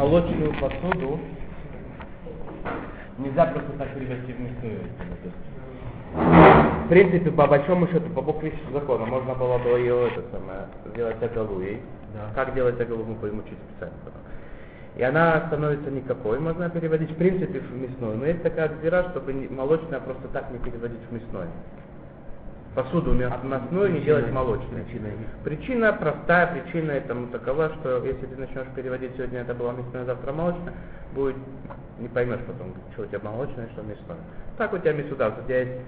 молочную 0.00 0.52
посуду 0.58 1.20
нельзя 3.18 3.46
просто 3.46 3.70
так 3.72 3.88
перевести 3.94 4.32
в 4.32 4.40
мясную. 4.40 4.80
В 6.84 6.88
принципе, 6.88 7.30
по 7.30 7.46
большому 7.46 7.86
счету, 7.88 8.08
по 8.14 8.22
букве 8.22 8.52
закона, 8.72 9.04
можно 9.04 9.34
было 9.34 9.58
бы 9.58 9.68
ее 9.78 10.08
это 10.08 10.24
самое, 10.32 10.66
сделать 10.86 11.22
оголуей. 11.22 11.80
Да. 12.14 12.30
Как 12.34 12.54
делать 12.54 12.80
оголу, 12.80 13.04
мы 13.04 13.14
будем 13.14 13.40
учить 13.40 13.58
специально. 13.68 13.94
И 14.96 15.02
она 15.02 15.44
становится 15.46 15.90
никакой, 15.90 16.40
можно 16.40 16.68
переводить 16.70 17.10
в 17.10 17.16
принципе 17.16 17.60
в 17.60 17.72
мясную. 17.76 18.16
Но 18.16 18.26
есть 18.26 18.42
такая 18.42 18.70
дыра, 18.82 19.04
чтобы 19.10 19.32
молочное 19.50 20.00
просто 20.00 20.26
так 20.28 20.50
не 20.50 20.58
переводить 20.58 21.00
в 21.10 21.12
мясное. 21.12 21.48
Посуду 22.74 23.12
мя- 23.14 23.36
мясную 23.42 23.92
не 23.92 24.00
делать 24.00 24.30
молочной. 24.30 24.82
Причина 24.84 25.08
Причина 25.42 25.92
простая, 25.92 26.46
причина 26.46 26.92
этому 26.92 27.26
такова, 27.26 27.70
что 27.80 28.04
если 28.04 28.26
ты 28.26 28.36
начнешь 28.36 28.66
переводить 28.76 29.10
сегодня 29.16 29.40
это 29.40 29.54
было 29.54 29.72
мясное, 29.72 30.04
завтра 30.04 30.32
молочное, 30.32 30.72
будет 31.12 31.34
не 31.98 32.06
поймешь 32.08 32.38
потом, 32.46 32.72
что 32.92 33.02
у 33.02 33.06
тебя 33.06 33.18
молочное, 33.24 33.68
что 33.72 33.82
мясное. 33.82 34.18
Так 34.56 34.72
у 34.72 34.78
тебя 34.78 34.92
мясуда, 34.92 35.28
у 35.36 35.44
тебя 35.46 35.62
есть 35.62 35.80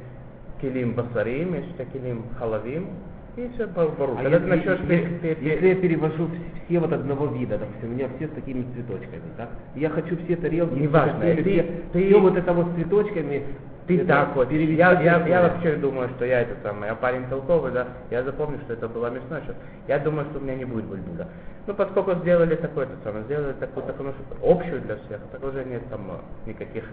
килим 0.61 0.95
басарим, 0.95 1.55
есть 1.55 1.71
у 1.71 1.75
тебя 1.75 1.85
килим 1.85 2.25
халавим, 2.37 2.89
и 3.37 3.49
все 3.55 3.67
бару. 3.69 3.95
А 4.19 4.23
Когда 4.23 4.37
если, 4.39 4.39
ты 4.39 4.57
начнешь 4.57 4.81
если- 4.81 5.39
если 5.41 5.69
я 5.69 5.75
перевожу 5.77 6.25
вс- 6.25 6.39
все 6.67 6.81
вот 6.81 6.93
одного 6.93 7.27
вида, 7.27 7.59
допустим, 7.59 7.91
у 7.91 7.93
меня 7.95 8.09
все 8.17 8.27
с 8.27 8.31
такими 8.33 8.65
цветочками, 8.75 9.23
так? 9.37 9.51
Я 9.77 9.89
хочу 9.89 10.17
все 10.25 10.35
тарелки, 10.35 10.75
Неважно, 10.75 11.21
все, 11.21 11.35
ты- 11.37 11.43
все, 11.43 11.63
ты- 11.93 12.07
все 12.09 12.19
вот 12.21 12.37
это 12.37 12.53
вот 12.53 12.67
с 12.73 12.75
цветочками. 12.75 13.45
Ты 13.87 13.99
это 13.99 14.07
так 14.07 14.37
вот. 14.37 14.49
перевести 14.49 14.77
Я, 14.77 14.93
я, 15.01 15.27
я 15.27 15.43
вообще 15.43 15.75
думаю, 15.77 16.09
что 16.11 16.25
я 16.25 16.43
это 16.43 16.55
самое, 16.63 16.91
я 16.91 16.95
парень 16.95 17.27
толковый, 17.29 17.73
да, 17.73 17.89
я 18.11 18.23
запомню, 18.23 18.61
что 18.61 18.75
это 18.75 18.89
было 18.89 19.11
мясное, 19.11 19.41
сейчас. 19.41 19.57
Я 19.89 19.99
думаю, 19.99 20.27
что 20.31 20.39
у 20.39 20.43
меня 20.43 20.55
не 20.55 20.65
будет 20.65 20.85
бульбуля. 20.85 21.27
Ну, 21.67 21.75
поскольку 21.75 22.15
сделали 22.21 22.55
такое, 22.57 22.87
то 22.87 22.93
самое, 23.05 23.25
сделали 23.25 23.53
такую, 23.55 23.87
такую 23.87 24.15
ну, 24.31 24.51
общую 24.51 24.83
для 24.83 24.97
всех, 24.97 25.21
так 25.33 25.43
уже 25.43 25.65
нет 25.65 25.83
там 25.91 26.11
э, 26.11 26.51
никаких 26.51 26.85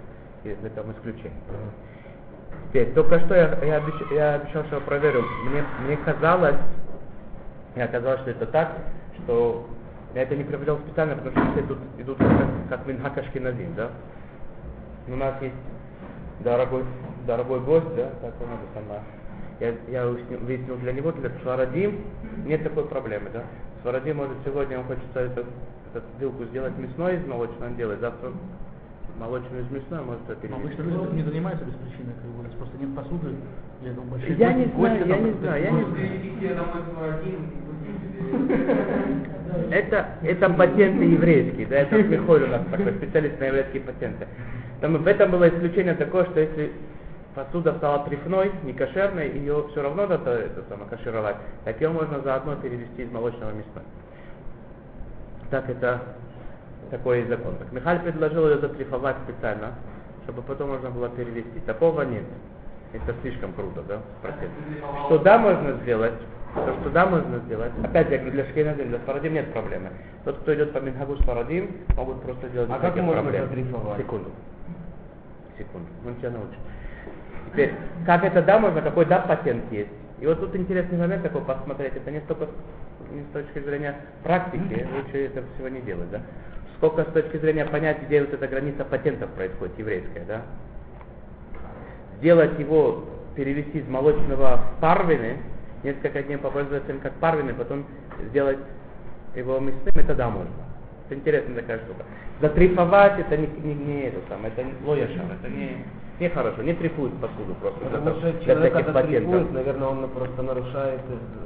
э, 0.45 0.55
там 0.75 0.91
исключений. 0.91 1.33
Теперь, 2.69 2.91
только 2.93 3.19
что 3.19 3.35
я, 3.35 3.57
я, 3.63 3.79
обещ- 3.79 4.13
я 4.13 4.35
обещал, 4.35 4.63
что 4.65 4.75
я 4.75 4.81
проверю. 4.81 5.23
Мне, 5.45 5.63
мне 5.85 5.97
казалось, 5.97 6.57
мне 7.75 7.87
казалось, 7.87 8.21
что 8.21 8.31
это 8.31 8.45
так, 8.47 8.71
что 9.23 9.67
я 10.15 10.23
это 10.23 10.35
не 10.35 10.43
проверял 10.43 10.77
специально, 10.79 11.15
потому 11.15 11.35
что 11.35 11.53
все 11.53 11.61
тут 11.67 11.77
идут 11.97 12.17
как, 12.17 12.27
как 12.69 12.87
Минхак 12.87 13.17
Ашкеназим, 13.17 13.75
да? 13.75 13.89
У 15.07 15.15
нас 15.15 15.35
есть 15.41 15.55
дорогой, 16.43 16.83
дорогой 17.25 17.59
гость, 17.61 17.95
да, 17.95 18.09
так 18.21 18.33
он 18.41 18.49
это 18.49 18.67
сама. 18.73 18.99
Я, 19.59 19.73
я 19.91 20.07
выяснил, 20.07 20.39
выяснил 20.39 20.77
для 20.77 20.93
него, 20.93 21.11
для 21.11 21.31
Сварадим 21.41 22.01
нет 22.45 22.63
такой 22.63 22.85
проблемы, 22.85 23.29
да. 23.33 23.43
Сварадим 23.81 24.17
может 24.17 24.37
сегодня, 24.45 24.79
он 24.79 24.85
хочет 24.85 25.03
эту, 25.15 25.41
эту 25.93 26.05
вилку 26.19 26.45
сделать 26.45 26.77
мясной 26.77 27.17
из 27.17 27.25
молочного, 27.25 27.67
он 27.67 27.75
делает, 27.75 27.99
завтра 27.99 28.31
молочную 29.19 29.63
из 29.63 29.71
мясной, 29.71 30.01
может 30.05 30.29
это 30.29 30.47
Но 30.47 30.55
обычно 30.55 30.83
люди 30.83 31.15
не 31.15 31.23
занимаются 31.23 31.65
без 31.65 31.73
причины, 31.75 32.13
как 32.21 32.31
бы, 32.31 32.49
просто 32.57 32.77
нет 32.77 32.95
посуды. 32.95 33.35
Я 33.81 33.91
думаю, 33.91 34.11
большие 34.11 34.35
Я 34.35 34.53
не 34.53 34.65
знаю, 34.65 35.07
я 35.07 35.17
не 35.17 35.31
знаю, 35.33 35.63
я 35.63 35.71
не 35.71 35.83
знаю. 35.83 36.03
Это, 39.71 40.07
это 40.23 40.49
патенты 40.49 41.03
еврейские, 41.03 41.65
да, 41.67 41.77
это 41.77 42.03
Михоль 42.03 42.43
у 42.43 42.47
нас 42.47 42.61
такой 42.69 42.93
специалист 42.93 43.39
на 43.39 43.45
еврейские 43.45 43.81
патенты. 43.81 44.27
Там 44.81 44.97
в 44.97 45.07
этом 45.07 45.31
было 45.31 45.49
исключение 45.49 45.93
такое, 45.93 46.25
что 46.25 46.39
если 46.39 46.71
посуда 47.35 47.73
стала 47.75 48.05
трефной, 48.05 48.51
не 48.63 48.73
кошерной, 48.73 49.29
ее 49.29 49.65
все 49.71 49.81
равно 49.81 50.07
надо 50.07 50.31
это 50.31 50.63
самое 50.69 50.89
кашировать, 50.89 51.35
так 51.65 51.79
ее 51.81 51.89
можно 51.89 52.21
заодно 52.21 52.55
перевести 52.55 53.03
из 53.03 53.11
молочного 53.11 53.51
мясное. 53.51 53.83
Так 55.49 55.69
это 55.69 56.01
такой 56.91 57.23
закон. 57.25 57.55
Так 57.57 57.71
Михаль 57.71 57.99
предложил 57.99 58.47
ее 58.49 58.59
затрифовать 58.59 59.17
специально, 59.25 59.73
чтобы 60.23 60.41
потом 60.43 60.69
можно 60.69 60.89
было 60.89 61.09
перевести. 61.09 61.59
Такого 61.65 62.03
нет. 62.03 62.23
Это 62.93 63.13
слишком 63.21 63.53
круто, 63.53 63.83
да? 63.87 63.99
Спросить. 64.19 64.49
Что 65.05 65.19
да, 65.19 65.37
можно 65.37 65.73
сделать, 65.83 66.13
то, 66.55 66.75
что 66.81 66.89
да, 66.89 67.05
можно 67.05 67.37
сделать. 67.39 67.71
Опять 67.83 68.09
я 68.09 68.17
говорю, 68.17 68.31
для 68.31 68.45
Шкиназим, 68.45 68.89
для 68.89 68.99
Сфарадим 68.99 69.33
нет 69.33 69.51
проблемы. 69.53 69.89
Тот, 70.25 70.37
кто 70.39 70.55
идет 70.55 70.73
по 70.73 70.79
Минхагу 70.79 71.15
Сфарадим, 71.17 71.69
могут 71.95 72.21
просто 72.23 72.49
делать 72.49 72.69
А 72.73 72.79
как 72.79 72.95
можно 72.95 73.21
проблем. 73.21 73.45
затрифовать? 73.47 73.97
Секунду. 73.99 74.31
Секунду. 75.59 75.87
Он 76.07 76.15
тебя 76.15 76.31
научит. 76.31 76.57
Теперь, 77.51 77.73
как 78.05 78.23
это 78.23 78.41
да 78.41 78.57
можно, 78.57 78.81
какой 78.81 79.05
да 79.05 79.19
патент 79.19 79.71
есть. 79.71 79.91
И 80.19 80.25
вот 80.25 80.39
тут 80.39 80.55
интересный 80.55 80.97
момент 80.97 81.23
такой 81.23 81.41
посмотреть. 81.41 81.95
Это 81.95 82.09
не 82.11 82.19
столько 82.21 82.47
не 83.11 83.21
с 83.21 83.33
точки 83.33 83.59
зрения 83.59 83.95
практики, 84.23 84.87
лучше 84.95 85.25
это 85.25 85.43
всего 85.55 85.69
не 85.69 85.81
делать, 85.81 86.09
да? 86.11 86.21
Сколько 86.77 87.03
с 87.03 87.07
точки 87.07 87.37
зрения 87.37 87.65
понять, 87.65 88.03
где 88.03 88.21
вот 88.21 88.33
эта 88.33 88.47
граница 88.47 88.85
патентов 88.85 89.29
происходит, 89.31 89.77
еврейская, 89.77 90.25
да? 90.25 90.41
Сделать 92.17 92.57
его, 92.59 93.05
перевести 93.35 93.79
из 93.79 93.87
молочного 93.87 94.57
в 94.57 94.81
парвины, 94.81 95.37
несколько 95.83 96.23
дней 96.23 96.37
попользоваться 96.37 96.91
им 96.91 96.99
как 96.99 97.13
парвины, 97.13 97.53
потом 97.53 97.85
сделать 98.29 98.59
его 99.35 99.59
мясным, 99.59 99.95
это 99.95 100.15
да, 100.15 100.29
можно. 100.29 100.51
Это 101.09 101.17
интересная 101.19 101.55
такая 101.55 101.79
штука. 101.79 102.03
Затрифовать 102.39 103.19
это 103.19 103.35
не, 103.35 103.47
не, 103.47 103.73
не 103.73 104.01
это 104.03 104.19
самое, 104.29 104.53
это 104.53 104.63
не 104.63 104.73
лояшар, 104.85 105.25
это 105.41 105.51
не, 105.51 105.83
не 106.19 106.29
хорошо, 106.29 106.61
не 106.61 106.73
трифуют 106.73 107.19
посуду 107.19 107.55
просто 107.59 107.79
для, 107.79 107.97
Потому 107.97 108.15
что 108.17 108.31
для 108.31 108.41
человек, 108.45 108.93
патентов. 108.93 109.51
наверное, 109.51 109.87
он 109.87 110.09
просто 110.09 110.43
нарушает 110.43 111.01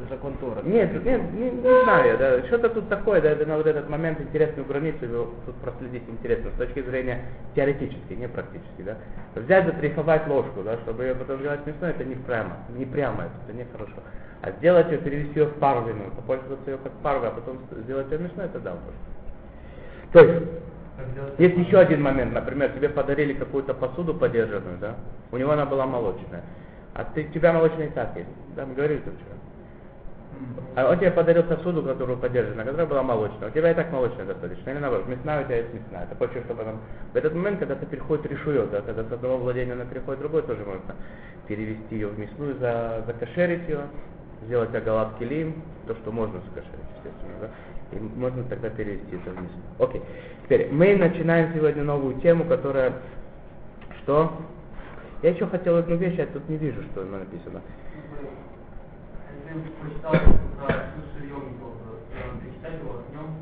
закон 0.10 0.34
Тора. 0.42 0.62
Нет, 0.64 0.94
нет, 1.06 1.22
не, 1.32 1.52
не 1.52 1.84
знаю, 1.84 2.08
я, 2.08 2.18
да, 2.18 2.46
что-то 2.48 2.72
тут 2.72 2.90
такое, 2.90 3.22
да, 3.22 3.30
это 3.30 3.46
на 3.46 3.56
вот 3.56 3.66
этот 3.66 3.88
момент 3.88 4.20
интересную 4.20 4.68
границу 4.68 5.06
его 5.06 5.30
тут 5.46 5.56
проследить 5.56 6.04
интересно, 6.10 6.52
с 6.54 6.58
точки 6.58 6.82
зрения 6.82 7.22
теоретически, 7.56 8.14
не 8.14 8.28
практически, 8.28 8.82
да. 8.82 8.98
Взять, 9.36 9.66
затрифовать 9.66 10.28
ложку, 10.28 10.62
да, 10.64 10.76
чтобы 10.80 11.04
ее 11.04 11.16
потом 11.16 11.40
сделать 11.40 11.66
мясной, 11.66 11.92
это 11.92 12.04
не 12.04 12.16
прямо, 12.16 12.58
не 12.76 12.86
прямо, 12.86 13.24
это, 13.24 13.34
это 13.48 13.58
нехорошо. 13.58 14.04
А 14.42 14.52
сделать 14.52 14.92
ее, 14.92 14.98
перевести 14.98 15.40
ее 15.40 15.46
в 15.46 15.54
парвину, 15.54 16.12
попользоваться 16.18 16.70
ее 16.70 16.78
как 16.84 16.92
парвы, 17.02 17.28
а 17.28 17.32
потом 17.32 17.60
сделать 17.86 18.12
ее 18.12 18.20
мясной, 18.20 18.48
это 18.48 18.60
да, 18.60 18.72
просто. 18.72 19.13
То 20.14 20.20
есть, 20.20 20.48
есть 21.40 21.58
еще 21.58 21.80
один 21.80 22.02
момент, 22.02 22.34
например, 22.34 22.72
тебе 22.72 22.90
подарили 22.90 23.34
какую-то 23.34 23.74
посуду 23.74 24.14
подержанную, 24.14 24.78
да, 24.80 24.96
у 25.32 25.38
него 25.38 25.52
она 25.52 25.66
была 25.66 25.86
молочная, 25.88 26.44
а 26.94 27.04
ты, 27.04 27.26
у 27.26 27.34
тебя 27.34 27.52
молочная 27.52 27.88
и 27.88 27.90
так 27.90 28.16
есть, 28.16 28.30
да, 28.56 28.66
мы 28.66 28.76
говорили 28.76 29.00
тут 29.00 29.16
вчера. 29.16 29.36
А 30.76 30.90
он 30.90 30.98
тебе 30.98 31.12
подарил 31.12 31.44
посуду, 31.44 31.84
которую 31.84 32.18
подержана, 32.18 32.64
которая 32.64 32.88
была 32.88 33.04
молочная. 33.04 33.50
У 33.50 33.52
тебя 33.52 33.72
и 33.72 33.76
так 33.76 33.92
молочная 33.92 34.26
достаточно. 34.26 34.72
Или 34.72 34.80
наоборот, 34.80 35.08
мясная 35.08 35.42
у 35.42 35.46
тебя 35.46 35.58
есть 35.58 35.74
мясная. 35.74 36.08
Ты 36.08 36.16
хочешь, 36.16 36.44
чтобы 36.46 36.64
она... 36.64 36.74
В 37.14 37.16
этот 37.16 37.36
момент, 37.36 37.60
когда 37.60 37.76
ты 37.76 37.86
переходит 37.86 38.26
решует, 38.26 38.72
да, 38.72 38.82
когда 38.82 39.04
с 39.04 39.12
одного 39.12 39.38
владения 39.38 39.74
она 39.74 39.86
переходит 39.86 40.20
в 40.20 40.24
другое, 40.24 40.42
тоже 40.42 40.66
можно 40.66 40.96
перевести 41.48 41.96
ее 41.96 42.08
в 42.08 42.18
мясную, 42.18 42.56
за, 42.58 43.04
закошерить 43.06 43.70
ее, 43.70 43.82
сделать 44.46 44.74
агалат 44.74 45.10
килим, 45.20 45.62
то, 45.88 45.94
что 45.96 46.12
можно 46.12 46.40
закошерить, 46.42 46.90
естественно, 46.98 47.36
да. 47.42 47.48
И 47.94 48.20
можно 48.20 48.44
тогда 48.46 48.70
перевести 48.70 49.16
это 49.16 49.30
в 49.30 49.42
мясную. 49.42 49.64
Окей. 49.80 50.02
Теперь, 50.44 50.70
мы 50.72 50.96
начинаем 50.96 51.54
сегодня 51.54 51.84
новую 51.84 52.20
тему, 52.22 52.46
которая... 52.46 52.94
Что? 54.02 54.32
Я 55.22 55.30
еще 55.30 55.46
хотел 55.48 55.78
одну 55.78 55.96
вещь, 55.96 56.16
я 56.18 56.26
тут 56.26 56.48
не 56.50 56.58
вижу, 56.58 56.82
что 56.92 57.02
она 57.02 57.20
написано. 57.20 57.62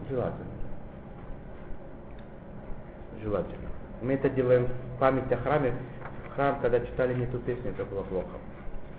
Желательно. 0.10 0.52
Желательно. 3.24 3.70
Мы 4.02 4.14
это 4.14 4.30
делаем 4.30 4.68
в 4.68 5.00
память 5.00 5.32
о 5.32 5.38
храме. 5.38 5.74
В 6.28 6.36
храм, 6.36 6.60
когда 6.62 6.80
читали 6.80 7.14
не 7.14 7.26
ту 7.28 7.40
песню, 7.40 7.72
это 7.72 7.86
было 7.86 8.04
плохо. 8.04 8.28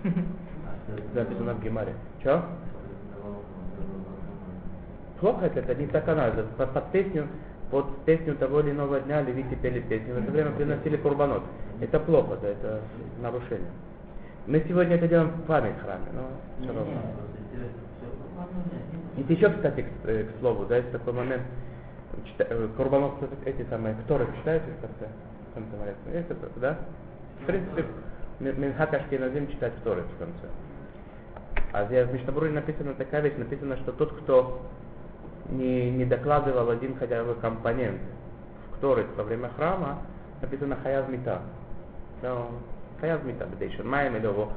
Записано 1.14 1.54
в 1.54 1.62
Гемаре. 1.62 1.94
Че? 2.22 2.42
Плохо 5.22 5.46
это, 5.46 5.60
это 5.60 5.74
не 5.76 5.86
так 5.86 6.06
она. 6.08 6.26
Это 6.26 6.42
под, 6.42 6.72
под 6.72 6.90
песню, 6.90 7.28
под 7.70 8.04
песню 8.04 8.34
того 8.34 8.58
или 8.58 8.72
иного 8.72 8.98
дня 9.00 9.22
левиты 9.22 9.54
пели 9.54 9.78
песню. 9.78 10.14
В 10.14 10.18
это 10.18 10.32
время 10.32 10.50
приносили 10.50 10.96
курбанот. 10.96 11.44
Это 11.80 12.00
плохо, 12.00 12.36
да, 12.42 12.48
это 12.48 12.80
нарушение. 13.22 13.70
Мы 14.48 14.64
сегодня 14.66 14.96
это 14.96 15.06
делаем 15.06 15.28
в 15.28 15.42
память 15.42 15.78
храме, 15.78 16.06
но 16.12 16.22
все 16.60 16.76
равно. 16.76 16.92
И 19.16 19.32
еще, 19.32 19.48
кстати, 19.50 19.82
к, 19.82 20.08
э, 20.08 20.24
к 20.24 20.40
слову, 20.40 20.64
да, 20.64 20.78
есть 20.78 20.90
такой 20.90 21.12
момент, 21.12 21.42
э, 22.38 22.68
Курбанов, 22.76 23.12
эти 23.44 23.64
самые, 23.70 23.94
которые 23.94 24.28
читаете 24.38 24.64
в 24.78 24.80
конце? 24.80 25.06
В 25.50 25.54
конце 25.54 25.76
молитвы? 25.76 26.18
Есть 26.18 26.30
это, 26.30 26.48
да? 26.56 26.78
В 27.42 27.46
принципе, 27.46 27.84
Ми- 28.40 28.52
Минхак 28.54 28.92
Ашкеназим 28.92 29.46
читать 29.46 29.72
в 29.74 29.88
в 29.88 30.18
конце. 30.18 30.48
А 31.72 31.84
здесь 31.84 32.08
в 32.08 32.12
Мишнабуре 32.12 32.50
написана 32.50 32.94
такая 32.94 33.20
вещь, 33.20 33.34
написано, 33.36 33.76
что 33.76 33.92
тот, 33.92 34.12
кто 34.22 34.60
не, 35.52 35.90
не 35.90 36.04
докладывал 36.04 36.70
один 36.70 36.96
хотя 36.96 37.22
бы 37.24 37.34
компонент 37.34 38.00
в 38.76 38.80
Торы 38.80 39.06
во 39.16 39.24
время 39.24 39.50
храма, 39.56 39.98
написано 40.40 40.76
Хаяв 40.82 41.08
Мита. 41.08 41.40
Да, 42.22 42.34
он 42.34 42.46
Хаяв 43.00 43.24
Мита, 43.24 43.46
Бдейшин 43.46 43.88
Маем, 43.88 44.16
или 44.16 44.26
его, 44.26 44.52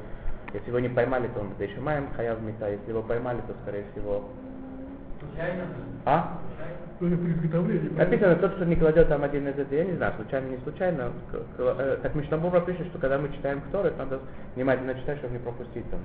если 0.54 0.68
его 0.70 0.80
не 0.80 0.90
поймали, 0.90 1.28
то 1.28 1.42
он 1.42 1.50
Бдейшин 1.50 1.84
Маем, 1.84 2.10
Хаяв 2.16 2.42
Мита, 2.42 2.70
если 2.70 2.90
его 2.90 3.02
поймали, 3.02 3.38
то, 3.48 3.54
скорее 3.64 3.86
всего, 3.92 4.30
случайно, 5.20 5.64
а? 6.06 6.40
Написано, 7.98 8.36
тот, 8.38 8.54
что 8.54 8.66
не 8.66 8.76
кладет 8.78 9.10
там 9.10 9.24
один 9.24 9.48
из 9.50 9.58
этих, 9.58 9.72
я 9.74 9.84
не 9.86 9.98
знаю, 9.98 10.14
случайно, 10.16 10.48
не 10.48 10.58
случайно, 10.60 11.12
к- 11.32 11.58
к- 11.58 11.76
э, 11.78 12.10
Мишнабура 12.14 12.62
пишет, 12.62 12.88
что 12.88 13.00
когда 13.00 13.18
мы 13.18 13.30
читаем 13.34 13.62
Торы, 13.72 13.92
надо 13.98 14.20
внимательно 14.56 14.94
читать, 14.96 15.18
чтобы 15.18 15.34
не 15.34 15.40
пропустить 15.40 15.90
там. 15.92 16.00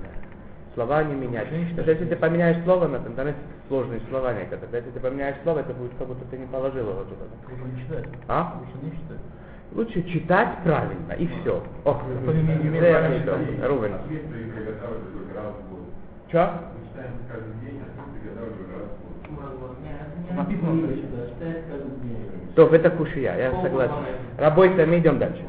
Слова 0.73 1.03
не 1.03 1.15
менять. 1.15 1.49
Потому 1.49 1.65
что 1.67 1.91
если 1.91 2.05
ты 2.05 2.15
поменяешь 2.15 2.63
слово, 2.63 2.87
там 2.87 3.27
есть 3.27 3.37
сложные 3.67 3.99
слова 4.09 4.33
некоторые, 4.33 4.69
если 4.71 4.91
ты 4.91 4.99
поменяешь 4.99 5.35
слово, 5.43 5.59
это 5.59 5.73
будет 5.73 5.91
как 5.97 6.07
будто 6.07 6.23
ты 6.31 6.37
не 6.37 6.45
положил 6.45 6.89
его 6.89 7.03
туда. 7.03 7.25
Лучше 7.49 7.65
не 7.65 7.81
читать. 7.81 8.05
А? 8.27 8.55
Лучше 8.59 8.77
не 8.83 8.91
читать. 8.91 9.19
Лучше 9.73 10.03
читать 10.03 10.49
правильно, 10.63 11.13
и 11.13 11.27
все. 11.27 11.63
О, 11.85 11.93
По 11.93 12.31
мнению 12.31 12.75
это. 12.75 13.67
Рубин. 13.67 13.93
Че? 16.31 16.49
Мы 16.73 16.87
читаем 16.87 17.13
каждый 17.29 17.53
день, 17.61 17.81
а. 17.81 17.91
Написано, 20.35 20.87
что. 20.95 22.67
То, 22.67 22.75
это 22.75 22.89
кушия, 22.91 23.35
я 23.37 23.61
согласен. 23.61 23.95
Работай, 24.37 24.85
мы 24.85 24.99
идем 24.99 25.19
дальше. 25.19 25.41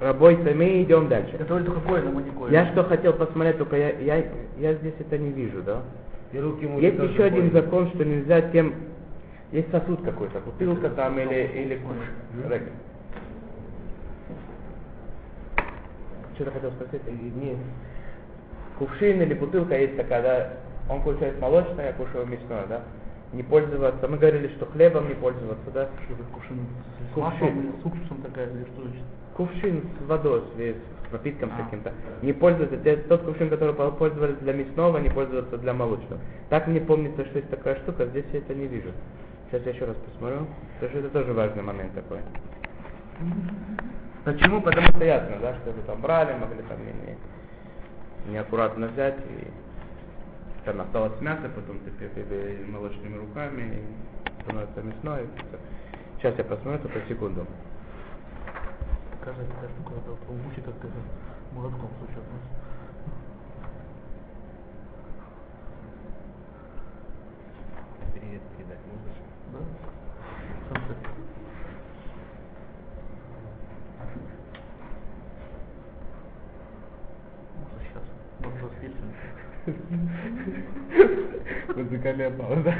Работай, 0.00 0.54
мы 0.54 0.82
идем 0.82 1.08
дальше. 1.08 1.36
Готовили 1.38 1.64
только 1.66 1.80
коина, 1.80 2.10
а 2.10 2.22
не 2.22 2.30
коина. 2.30 2.52
Я 2.52 2.72
что 2.72 2.84
хотел 2.84 3.14
посмотреть, 3.14 3.58
только 3.58 3.76
я, 3.76 3.90
я, 3.98 4.24
я 4.58 4.74
здесь 4.74 4.94
это 4.98 5.16
не 5.16 5.30
вижу, 5.30 5.62
да? 5.62 5.82
И 6.32 6.38
руки 6.38 6.66
Есть 6.78 6.98
еще 6.98 7.24
один 7.24 7.52
закон, 7.52 7.88
что 7.94 8.04
нельзя 8.04 8.42
тем... 8.50 8.74
Есть 9.52 9.70
сосуд 9.70 10.02
какой-то, 10.02 10.40
бутылка 10.40 10.90
там 10.90 11.18
или, 11.18 11.50
или 11.54 11.76
куш. 11.76 11.96
Что-то 16.34 16.50
хотел 16.50 16.70
спросить? 16.72 17.00
И- 17.06 17.44
Нет. 17.44 17.56
Кувшин 18.78 19.22
или 19.22 19.32
бутылка 19.32 19.78
есть 19.78 19.96
такая, 19.96 20.22
да? 20.22 20.52
Он 20.92 21.00
кушает 21.00 21.40
молочное, 21.40 21.86
я 21.86 21.92
кушаю 21.94 22.26
мясное, 22.26 22.66
да? 22.68 22.82
Не 23.32 23.42
пользоваться. 23.42 24.06
Мы 24.08 24.18
говорили, 24.18 24.48
что 24.56 24.66
хлебом 24.66 25.08
не 25.08 25.14
пользоваться, 25.14 25.70
да? 25.72 25.88
Что 26.04 26.14
это 26.14 26.22
кувшин 26.32 26.58
с 27.10 27.14
Кувшин. 27.14 27.72
с 27.82 27.84
уксусом 27.86 28.22
такая, 28.22 28.46
или 28.50 28.64
что 28.64 28.82
значит? 28.82 29.02
Кувшин 29.36 29.82
с 30.00 30.08
водой, 30.08 30.42
с, 30.56 31.08
с 31.08 31.12
напитком 31.12 31.50
А. 31.58 31.62
каким-то. 31.64 31.92
Не 32.22 32.32
пользоваться. 32.32 32.76
Тот 33.08 33.22
кувшин, 33.22 33.50
который 33.50 33.74
пол- 33.74 33.92
пользовались 33.92 34.36
для 34.38 34.52
мясного, 34.54 34.98
не 34.98 35.10
пользоваться 35.10 35.58
для 35.58 35.72
молочного. 35.74 36.20
Так 36.48 36.66
мне 36.68 36.80
помнится, 36.80 37.24
что 37.26 37.38
есть 37.38 37.50
такая 37.50 37.76
штука, 37.76 38.06
здесь 38.06 38.24
я 38.32 38.38
это 38.38 38.54
не 38.54 38.66
вижу. 38.66 38.90
Сейчас 39.50 39.62
я 39.66 39.72
еще 39.72 39.84
раз 39.84 39.96
посмотрю. 39.96 40.46
Потому 40.80 40.90
что 40.90 40.98
это 41.00 41.08
тоже 41.10 41.32
важный 41.32 41.62
момент 41.62 41.92
такой. 41.94 42.18
Почему? 44.24 44.60
Потому 44.60 44.86
что 44.88 45.04
ясно, 45.04 45.36
да, 45.40 45.54
что 45.56 45.70
вы 45.72 45.82
там 45.82 46.00
брали, 46.00 46.36
могли 46.38 46.62
там 46.68 46.78
не, 46.80 46.92
не- 47.06 48.32
неаккуратно 48.32 48.88
взять 48.88 49.16
и 49.18 49.46
там 50.66 50.80
осталось 50.80 51.20
мясо, 51.20 51.48
потом 51.54 51.78
ты 51.78 51.90
молочными 52.66 53.16
руками, 53.18 53.62
и 53.78 54.42
становится 54.42 54.82
мясное. 54.82 55.22
и. 55.22 55.60
Сейчас 56.18 56.36
я 56.38 56.44
посмотрю, 56.44 56.80
только 56.80 57.06
секунду. 57.08 57.46
Вот 59.24 60.18
в 60.28 60.46
ухе 60.48 60.62
как 60.62 60.74
это 60.74 60.88
молотком 61.52 61.88
стучат. 61.98 62.24
Привет 68.12 68.42
передать 68.56 68.80
можешь? 68.86 69.22
Да? 69.52 69.58
Сейчас. 77.82 78.02
Может 78.40 78.72
запишем. 78.80 79.45
Музыкальная 81.74 82.30
пауза. 82.30 82.72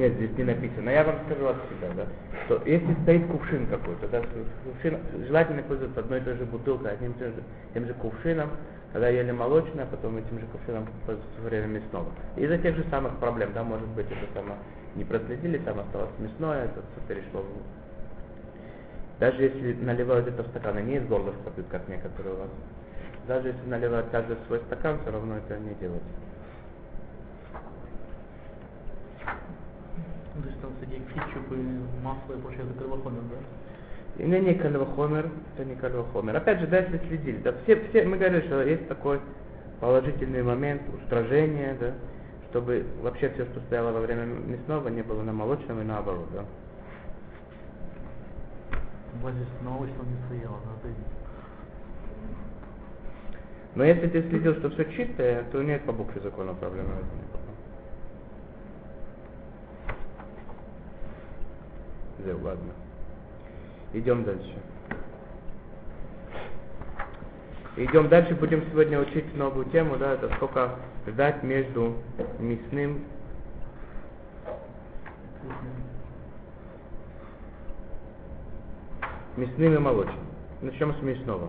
Нет, 0.00 0.14
здесь 0.14 0.30
не 0.38 0.44
написано. 0.44 0.88
Я 0.88 1.04
вам 1.04 1.16
скажу 1.26 1.46
от 1.46 1.56
себя, 1.68 1.92
да, 1.94 2.06
что 2.46 2.62
если 2.64 2.90
стоит 3.02 3.26
кувшин 3.26 3.66
какой-то, 3.66 4.08
да, 4.08 4.22
кувшин, 4.64 4.98
желательно 5.26 5.62
пользоваться 5.62 6.00
одной 6.00 6.20
и 6.20 6.22
той 6.22 6.36
же 6.36 6.46
бутылкой, 6.46 6.92
одним 6.92 7.12
тем 7.18 7.28
же, 7.34 7.42
тем 7.74 7.84
же 7.84 7.92
кувшином, 7.92 8.48
когда 8.94 9.10
ели 9.10 9.30
молочное, 9.30 9.84
а 9.84 9.86
потом 9.86 10.16
этим 10.16 10.40
же 10.40 10.46
кувшином 10.46 10.86
пользоваться 11.04 11.42
во 11.42 11.48
время 11.50 11.66
мясного. 11.66 12.06
Из-за 12.36 12.56
тех 12.56 12.76
же 12.76 12.84
самых 12.88 13.14
проблем, 13.18 13.50
да, 13.52 13.62
может 13.62 13.88
быть, 13.88 14.06
это 14.06 14.32
само 14.32 14.54
не 14.94 15.04
проследили, 15.04 15.58
там 15.58 15.80
осталось 15.80 16.08
мясное, 16.18 16.64
это 16.64 16.80
все 16.80 17.06
перешло 17.06 17.42
в... 17.42 19.20
Даже 19.20 19.42
если 19.42 19.84
наливают 19.84 20.26
это 20.26 20.44
в 20.44 20.46
стакан, 20.46 20.78
и 20.78 20.82
не 20.82 20.96
из 20.96 21.06
горлышка 21.08 21.50
пьют, 21.54 21.66
как 21.70 21.86
некоторые 21.88 22.36
у 22.36 22.38
вас. 22.38 22.48
Даже 23.28 23.48
если 23.48 23.68
наливают 23.68 24.06
каждый 24.10 24.38
свой 24.46 24.60
стакан, 24.60 24.98
все 25.02 25.10
равно 25.10 25.36
это 25.36 25.58
не 25.58 25.74
делать. 25.74 26.00
Ну, 30.34 30.42
То 30.42 30.48
есть 30.48 30.60
там 30.62 30.69
всякие 30.80 31.00
кетчупы, 31.00 31.56
масло 32.02 32.34
и 32.34 32.40
прочее, 32.40 32.62
это 32.64 32.78
кровохомер, 32.78 33.22
да? 33.30 34.24
Не, 34.24 34.40
не 34.40 34.54
кальвахомер, 34.54 35.30
это 35.54 35.64
не 35.64 35.76
кальвахомер. 35.76 36.36
Опять 36.36 36.60
же, 36.60 36.66
да, 36.66 36.78
если 36.78 36.98
следили, 37.08 37.38
да, 37.38 37.54
все, 37.62 37.76
все, 37.88 38.04
мы 38.04 38.16
говорили, 38.16 38.46
что 38.46 38.62
есть 38.62 38.88
такой 38.88 39.20
положительный 39.80 40.42
момент 40.42 40.82
устражения, 40.94 41.76
да, 41.78 41.94
чтобы 42.50 42.84
вообще 43.02 43.30
все, 43.30 43.44
что 43.46 43.60
стояло 43.60 43.92
во 43.92 44.00
время 44.00 44.24
мясного, 44.24 44.88
не 44.88 45.02
было 45.02 45.22
на 45.22 45.32
молочном 45.32 45.80
и 45.80 45.84
наоборот, 45.84 46.28
да. 46.32 46.44
На 49.62 49.70
молочном 49.70 50.06
не 50.08 50.16
стояло, 50.26 50.58
да, 50.64 50.72
отойдите. 50.78 51.20
Но 53.74 53.84
если 53.84 54.08
ты 54.08 54.22
следил, 54.28 54.56
что 54.56 54.70
все 54.70 54.84
чистое, 54.92 55.44
то 55.52 55.62
нет 55.62 55.82
по 55.84 55.92
букве 55.92 56.20
закона 56.20 56.54
проблемы 56.54 56.88
в 56.88 56.98
этом 56.98 57.18
никакой. 57.18 57.40
Зел, 62.24 62.38
ладно. 62.42 62.72
Идем 63.92 64.24
дальше. 64.24 64.54
Идем 67.76 68.08
дальше, 68.08 68.34
будем 68.34 68.64
сегодня 68.70 69.00
учить 69.00 69.34
новую 69.36 69.64
тему, 69.66 69.96
да, 69.96 70.12
это 70.14 70.28
сколько 70.36 70.76
ждать 71.06 71.42
между 71.42 71.94
мясным 72.38 73.04
мясным 79.36 79.74
и 79.74 79.78
молочным. 79.78 80.26
Начнем 80.60 80.94
с 80.94 81.02
мясного. 81.02 81.48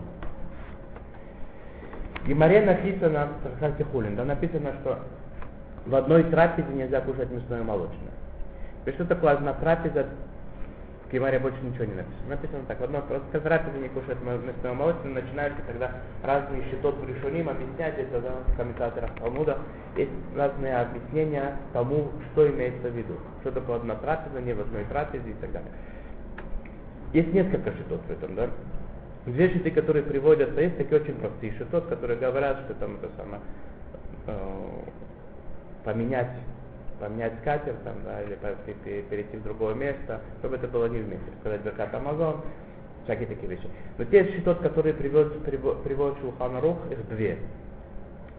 В 2.21 2.27
Гимаре 2.27 2.61
написано, 2.61 3.29
Трактате 3.43 3.83
Хулин, 3.85 4.15
там 4.15 4.27
написано, 4.27 4.73
что 4.81 4.99
в 5.85 5.95
одной 5.95 6.23
трапезе 6.25 6.71
нельзя 6.71 7.01
кушать 7.01 7.31
мясное 7.31 7.61
и 7.61 7.63
молочное. 7.63 8.11
И 8.85 8.91
что 8.91 9.05
такое 9.05 9.33
одна 9.33 9.53
трапеза? 9.53 10.07
В 11.11 11.13
Гимаре 11.13 11.39
больше 11.39 11.59
ничего 11.61 11.83
не 11.83 11.95
написано. 11.95 12.29
Написано 12.29 12.63
так, 12.69 12.79
в 12.79 12.83
одной 12.85 13.01
просто 13.01 13.41
трапезе 13.41 13.79
не 13.79 13.89
кушать 13.89 14.17
мо- 14.23 14.37
мясное 14.37 14.71
и 14.71 14.75
молочное, 14.75 15.11
начинаются 15.11 15.61
тогда 15.67 15.91
разные 16.23 16.63
счетов 16.71 16.95
решоним 17.05 17.49
объяснять 17.49 17.99
это 17.99 18.21
да, 18.21 18.31
в 18.47 18.55
комментаторах 18.55 19.11
Талмуда. 19.19 19.57
Есть 19.97 20.11
разные 20.37 20.77
объяснения 20.77 21.57
тому, 21.73 22.11
что 22.31 22.47
имеется 22.47 22.87
в 22.87 22.95
виду. 22.95 23.15
Что 23.41 23.51
такое 23.51 23.75
одна 23.75 23.95
трапеза, 23.95 24.39
не 24.39 24.53
в 24.53 24.61
одной 24.61 24.85
трапезе 24.85 25.31
и 25.31 25.33
так 25.33 25.51
далее. 25.51 25.71
Есть 27.11 27.33
несколько 27.33 27.73
шитот 27.73 27.99
в 28.07 28.09
этом, 28.09 28.33
да? 28.35 28.49
Две 29.25 29.49
шиты, 29.49 29.69
которые 29.69 30.03
приводятся, 30.03 30.61
есть 30.61 30.77
такие 30.77 31.01
очень 31.01 31.15
простые 31.15 31.51
шитот, 31.57 31.87
которые 31.87 32.17
говорят, 32.17 32.61
что 32.61 32.73
там 32.75 32.95
это 32.95 33.09
самое, 33.17 33.41
э, 34.27 34.69
поменять, 35.83 36.31
поменять 37.01 37.33
скатерть 37.41 37.83
там, 37.83 37.95
да, 38.05 38.21
или 38.21 38.35
перейти 39.09 39.37
в 39.37 39.43
другое 39.43 39.73
место, 39.73 40.21
чтобы 40.39 40.55
это 40.55 40.67
было 40.67 40.85
не 40.85 40.99
вместе, 40.99 41.25
сказать 41.41 41.61
Беркат 41.61 41.93
Амазон, 41.95 42.41
всякие 43.03 43.27
такие 43.27 43.47
вещи. 43.47 43.67
Но 43.97 44.05
те 44.05 44.23
шитот, 44.31 44.59
которые 44.59 44.93
приводят, 44.93 45.33
приво- 45.45 45.81
приводит 45.83 46.19
Шулхан 46.19 46.55
Арух, 46.55 46.77
их 46.91 47.09
две. 47.09 47.39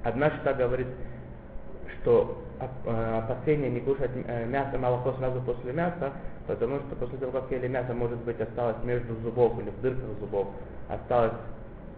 Одна 0.05 0.31
шита 0.31 0.55
говорит, 0.55 0.87
что 2.01 2.43
э, 2.61 3.19
опасение 3.19 3.71
не 3.71 3.81
кушать 3.81 4.11
э, 4.15 4.47
мясо, 4.47 4.79
молоко 4.79 5.13
сразу 5.19 5.41
после 5.43 5.73
мяса, 5.73 6.13
потому 6.47 6.79
что 6.81 6.97
после 6.97 7.19
того, 7.19 7.33
как 7.33 7.51
ели 7.51 7.67
мясо, 7.67 7.93
может 7.95 8.19
быть, 8.19 8.41
осталось 8.41 8.77
между 8.85 9.15
зубов 9.17 9.59
или 9.61 9.71
в 9.71 9.81
дырках 9.81 10.19
зубов, 10.21 10.49
осталось 10.89 11.35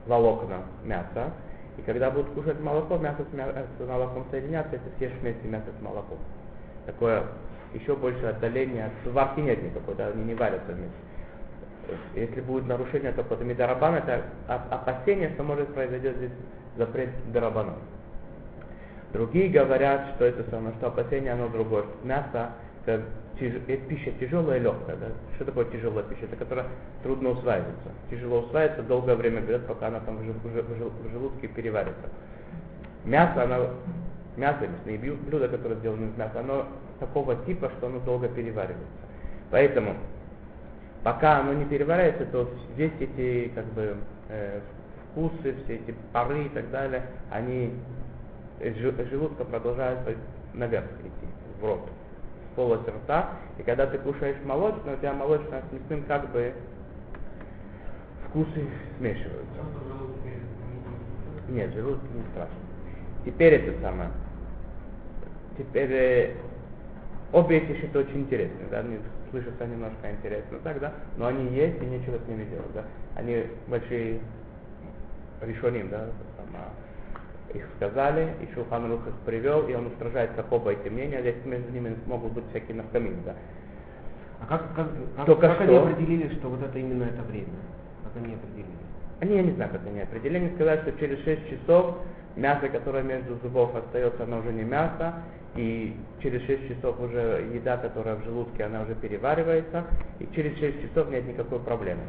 волокна 0.06 0.62
мяса. 0.82 1.30
И 1.76 1.82
когда 1.82 2.10
будут 2.10 2.30
кушать 2.30 2.60
молоко, 2.60 2.96
мясо 2.98 3.24
с, 3.30 3.34
мя- 3.34 3.66
с 3.78 3.86
молоком 3.86 4.24
соединятся, 4.30 4.72
ты 4.72 4.90
съешь 4.98 5.18
вместе 5.20 5.46
мясо 5.48 5.66
с 5.78 5.82
молоком. 5.82 6.18
Такое 6.86 7.24
еще 7.72 7.96
большее 7.96 8.30
отдаление, 8.30 8.86
от 8.86 9.12
варки 9.12 9.40
нет 9.40 9.62
никакой, 9.62 9.94
да, 9.96 10.08
они 10.08 10.24
не 10.24 10.34
варятся 10.34 10.72
вместе. 10.72 10.94
Если 12.14 12.40
будет 12.40 12.66
нарушение, 12.66 13.12
то 13.12 13.22
потом 13.22 13.50
и 13.50 13.54
дарабан, 13.54 13.96
это 13.96 14.24
опасение, 14.48 15.30
что 15.34 15.42
может 15.42 15.72
произойдет 15.74 16.16
здесь 16.16 16.30
запрет 16.76 17.10
дарабанов. 17.32 17.74
Другие 19.12 19.48
говорят, 19.48 20.12
что 20.14 20.24
это 20.24 20.48
самое, 20.50 20.74
что 20.76 20.88
опасение 20.88 21.32
оно 21.32 21.48
другое. 21.48 21.84
Мясо 22.02 22.50
это, 22.86 23.02
это 23.40 23.76
пища 23.88 24.12
тяжелая 24.20 24.58
и 24.58 24.62
легкая. 24.62 24.96
Да? 24.96 25.06
Что 25.36 25.46
такое 25.46 25.64
тяжелая 25.66 26.04
пища? 26.04 26.24
Это 26.24 26.36
которая 26.36 26.66
трудно 27.02 27.30
усваивается. 27.30 27.88
Тяжело 28.10 28.40
усваивается, 28.40 28.82
долгое 28.82 29.16
время 29.16 29.40
берет, 29.40 29.66
пока 29.66 29.88
она 29.88 30.00
там 30.00 30.16
в, 30.16 30.22
в 30.22 31.10
желудке 31.10 31.48
переварится. 31.48 32.08
Мясо, 33.04 33.42
оно, 33.42 33.70
мясо, 34.36 34.66
мясные 34.66 34.98
блюда, 34.98 35.48
которые 35.48 35.78
сделаны 35.78 36.06
из 36.06 36.16
мяса, 36.16 36.40
оно 36.40 36.66
такого 37.00 37.36
типа, 37.44 37.70
что 37.76 37.86
оно 37.86 38.00
долго 38.00 38.28
переваривается. 38.28 38.86
Поэтому, 39.50 39.94
пока 41.02 41.40
оно 41.40 41.52
не 41.54 41.64
переваривается, 41.64 42.26
то 42.26 42.50
весь 42.76 42.92
эти 43.00 43.50
как 43.54 43.64
бы 43.66 43.96
э, 44.28 44.60
вкусы, 45.10 45.54
все 45.64 45.76
эти 45.76 45.94
пары 46.12 46.44
и 46.44 46.48
так 46.48 46.70
далее, 46.70 47.02
они 47.30 47.72
из 48.60 48.76
жел- 48.76 48.98
из 48.98 49.08
желудка 49.10 49.44
продолжают 49.44 50.00
наверх 50.54 50.86
идти, 51.00 51.32
в 51.60 51.64
рот, 51.64 51.88
в 52.52 52.56
полость 52.56 52.88
рта. 52.88 53.30
И 53.58 53.62
когда 53.62 53.86
ты 53.86 53.98
кушаешь 53.98 54.36
молочное, 54.44 54.94
у 54.94 54.98
тебя 54.98 55.12
молочное 55.12 55.62
с 55.62 55.72
мясным 55.72 56.02
как 56.04 56.30
бы 56.30 56.52
вкусы 58.28 58.66
смешиваются. 58.98 59.60
Нет, 61.48 61.72
желудки 61.74 62.06
не 62.14 62.22
страшно. 62.32 62.54
Теперь 63.24 63.54
это 63.54 63.80
самое. 63.80 64.10
Теперь 65.56 65.92
э, 65.92 66.30
обе 67.32 67.58
эти 67.58 67.80
счеты 67.80 67.98
очень 68.00 68.20
интересные, 68.22 68.66
да, 68.70 68.80
они 68.80 68.98
слышатся 69.30 69.66
немножко 69.66 70.10
интересно 70.10 70.58
так, 70.62 70.80
да, 70.80 70.92
но 71.16 71.26
они 71.26 71.54
есть 71.54 71.80
и 71.80 71.86
нечего 71.86 72.18
с 72.24 72.28
ними 72.28 72.44
делать, 72.44 72.72
да. 72.74 72.84
Они 73.16 73.44
большие 73.68 74.20
решоним, 75.40 75.88
да, 75.90 76.06
самое, 76.36 76.64
их 77.54 77.66
сказали, 77.76 78.34
и 78.40 78.52
Шулхан 78.54 78.90
Рух 78.90 79.06
их 79.06 79.14
привел, 79.26 79.66
и 79.68 79.74
он 79.74 79.86
устражает 79.86 80.32
как 80.34 80.50
оба 80.50 80.72
эти 80.72 80.88
мнения, 80.88 81.20
здесь 81.20 81.36
между 81.44 81.70
ними 81.70 81.96
могут 82.06 82.32
быть 82.32 82.44
всякие 82.50 82.76
навкамины, 82.76 83.18
да. 83.24 83.34
А 84.40 84.46
как, 84.46 84.74
как, 84.74 84.88
как, 85.16 85.26
Только 85.26 85.48
как 85.48 85.60
они 85.60 85.74
что? 85.76 85.86
определили, 85.86 86.34
что 86.34 86.48
вот 86.48 86.62
это 86.62 86.78
именно 86.78 87.04
это 87.04 87.22
время? 87.22 87.54
Как 88.02 88.22
они 88.22 88.34
определили? 88.34 88.73
Они, 89.20 89.36
я 89.36 89.42
не 89.42 89.52
знаю, 89.52 89.70
как 89.70 89.86
они 89.86 90.00
определили, 90.00 90.44
они 90.46 90.54
сказали, 90.54 90.80
что 90.82 90.92
через 90.98 91.22
6 91.24 91.50
часов 91.50 91.96
мясо, 92.36 92.68
которое 92.68 93.02
между 93.02 93.36
зубов 93.42 93.74
остается, 93.74 94.24
оно 94.24 94.38
уже 94.38 94.52
не 94.52 94.64
мясо, 94.64 95.14
и 95.56 95.96
через 96.20 96.42
6 96.46 96.68
часов 96.68 97.00
уже 97.00 97.48
еда, 97.54 97.76
которая 97.76 98.16
в 98.16 98.24
желудке, 98.24 98.64
она 98.64 98.82
уже 98.82 98.94
переваривается, 98.94 99.84
и 100.18 100.28
через 100.34 100.58
6 100.58 100.82
часов 100.82 101.10
нет 101.10 101.26
никакой 101.26 101.60
проблемы. 101.60 102.02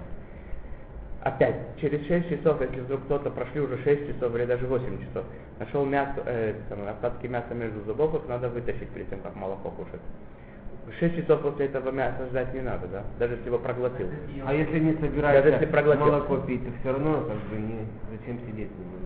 Опять, 1.21 1.55
через 1.79 2.05
6 2.07 2.29
часов, 2.29 2.61
если 2.61 2.81
вдруг 2.81 3.03
кто-то 3.05 3.29
прошли 3.29 3.61
уже 3.61 3.77
6 3.83 4.07
часов 4.07 4.35
или 4.35 4.45
даже 4.45 4.67
8 4.67 4.85
часов, 5.07 5.25
нашел 5.59 5.85
мясо, 5.85 6.21
э, 6.25 6.53
самое, 6.69 6.91
остатки 6.91 7.27
мяса 7.27 7.53
между 7.53 7.81
зубов, 7.81 8.13
их 8.15 8.27
надо 8.27 8.49
вытащить 8.49 8.89
перед 8.89 9.09
тем, 9.09 9.19
как 9.21 9.35
молоко 9.35 9.69
кушать. 9.71 10.01
6 10.99 11.15
часов 11.15 11.41
после 11.41 11.65
этого 11.65 11.91
мяса 11.91 12.25
ждать 12.29 12.53
не 12.53 12.61
надо, 12.61 12.87
да? 12.87 13.03
Даже 13.19 13.33
если 13.35 13.47
его 13.47 13.57
проглотил. 13.59 14.07
А 14.45 14.53
если 14.53 14.79
не 14.79 14.93
собирается 14.93 15.41
Даже 15.43 15.55
если 15.55 15.65
проглотил. 15.71 16.05
молоко 16.05 16.37
пить, 16.37 16.63
то 16.65 16.71
все 16.79 16.91
равно 16.91 17.21
как 17.27 17.37
бы 17.49 17.57
не, 17.57 17.79
зачем 18.11 18.39
сидеть 18.47 18.69
не 18.77 18.85
надо. 18.85 19.05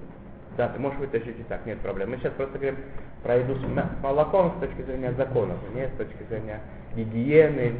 Да, 0.58 0.68
ты 0.68 0.80
можешь 0.80 1.00
вытащить 1.00 1.40
и 1.40 1.44
так, 1.44 1.66
нет 1.66 1.80
проблем. 1.80 2.10
Мы 2.12 2.18
сейчас 2.18 2.34
просто 2.34 2.58
говорим 2.60 2.80
про 3.24 3.36
еду 3.38 3.56
с 3.56 4.04
молоком 4.04 4.54
с 4.58 4.60
точки 4.60 4.82
зрения 4.82 5.14
законов, 5.14 5.56
не 5.74 5.88
с 5.88 5.92
точки 5.98 6.22
зрения 6.30 6.60
гигиены. 6.96 7.72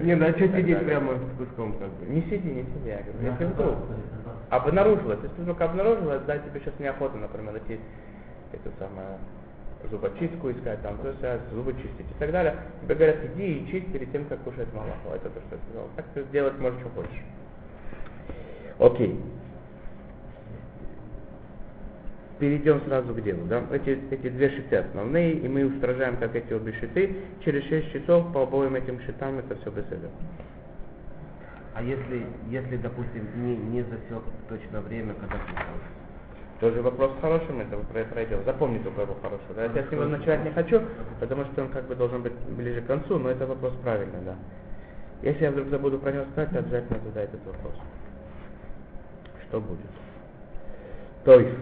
э, 0.00 0.04
Не, 0.04 0.14
ну 0.14 0.26
а 0.26 0.30
что 0.30 0.46
сидеть 0.46 0.84
прямо 0.84 1.14
с 1.14 1.36
куском 1.38 1.72
как 1.78 1.88
бы? 1.88 2.06
Не 2.06 2.22
сиди, 2.22 2.48
не 2.48 2.62
сиди, 2.62 2.88
я 2.90 3.00
говорю. 3.02 3.32
Если 3.32 3.44
вдруг 3.44 3.74
обнаружилось, 4.50 5.18
если 5.22 5.42
вдруг 5.42 5.60
обнаружилось, 5.60 6.22
да, 6.26 6.38
тебе 6.38 6.60
сейчас 6.60 6.74
неохота, 6.78 7.16
например, 7.16 7.56
идти 7.58 7.80
эту 8.52 8.70
самую 8.78 9.18
зубочистку 9.90 10.50
искать, 10.50 10.82
там, 10.82 10.98
то 10.98 11.14
а, 11.22 11.40
зубы 11.52 11.72
чистить 11.74 12.10
и 12.10 12.18
так 12.18 12.32
далее. 12.32 12.56
Тебе 12.82 12.94
говорят, 12.94 13.16
иди 13.24 13.58
и 13.58 13.70
чисть 13.70 13.92
перед 13.92 14.10
тем, 14.12 14.24
как 14.26 14.40
кушать 14.40 14.72
молоко. 14.72 15.14
Это 15.14 15.30
то, 15.30 15.40
что 15.40 15.56
я 15.56 15.60
сказал. 15.68 15.88
Так 15.96 16.04
ты 16.14 16.22
сделать 16.24 16.58
можешь, 16.58 16.80
что 16.80 16.90
хочешь. 16.90 17.22
Окей. 18.78 19.20
Перейдем 22.38 22.80
сразу 22.82 23.14
к 23.14 23.20
делу. 23.22 23.46
Да? 23.46 23.64
Эти, 23.72 23.98
эти 24.10 24.28
две 24.28 24.50
шиты 24.50 24.76
основные, 24.76 25.32
и 25.32 25.48
мы 25.48 25.66
устражаем, 25.66 26.16
как 26.18 26.36
эти 26.36 26.52
обе 26.52 26.72
шиты. 26.74 27.16
Через 27.44 27.64
6 27.64 27.92
часов 27.92 28.32
по 28.32 28.42
обоим 28.42 28.76
этим 28.76 29.00
шитам 29.00 29.38
это 29.38 29.56
все 29.56 29.70
беседа. 29.70 30.08
А 31.74 31.82
если, 31.82 32.26
если 32.48 32.76
допустим, 32.76 33.26
не, 33.36 33.56
не 33.56 33.82
засек 33.82 34.22
точно 34.48 34.80
время, 34.80 35.14
когда 35.14 35.36
кушал? 35.38 35.97
Тоже 36.59 36.81
вопрос 36.81 37.11
хороший, 37.19 37.49
мы 37.51 37.63
это 37.63 37.75
про- 37.77 38.05
пройдем. 38.05 38.43
Запомни 38.45 38.77
только 38.79 39.01
его 39.01 39.17
хороший. 39.21 39.53
Да? 39.55 39.65
Я 39.65 39.85
с 39.87 39.91
него 39.91 40.05
начинать 40.05 40.45
не 40.45 40.51
хочу, 40.51 40.81
потому 41.19 41.43
что 41.45 41.63
он 41.63 41.69
как 41.69 41.85
бы 41.87 41.95
должен 41.95 42.21
быть 42.21 42.33
ближе 42.33 42.81
к 42.81 42.87
концу, 42.87 43.19
но 43.19 43.29
это 43.29 43.45
вопрос 43.45 43.73
правильный, 43.83 44.21
да. 44.25 44.35
Если 45.21 45.43
я 45.43 45.51
вдруг 45.51 45.67
забуду 45.69 45.99
про 45.99 46.11
него 46.11 46.25
сказать, 46.31 46.51
то 46.51 46.59
обязательно 46.59 46.99
задай 47.05 47.25
этот 47.25 47.45
вопрос. 47.45 47.73
Что 49.47 49.59
будет? 49.59 49.79
То 51.25 51.39
есть, 51.39 51.57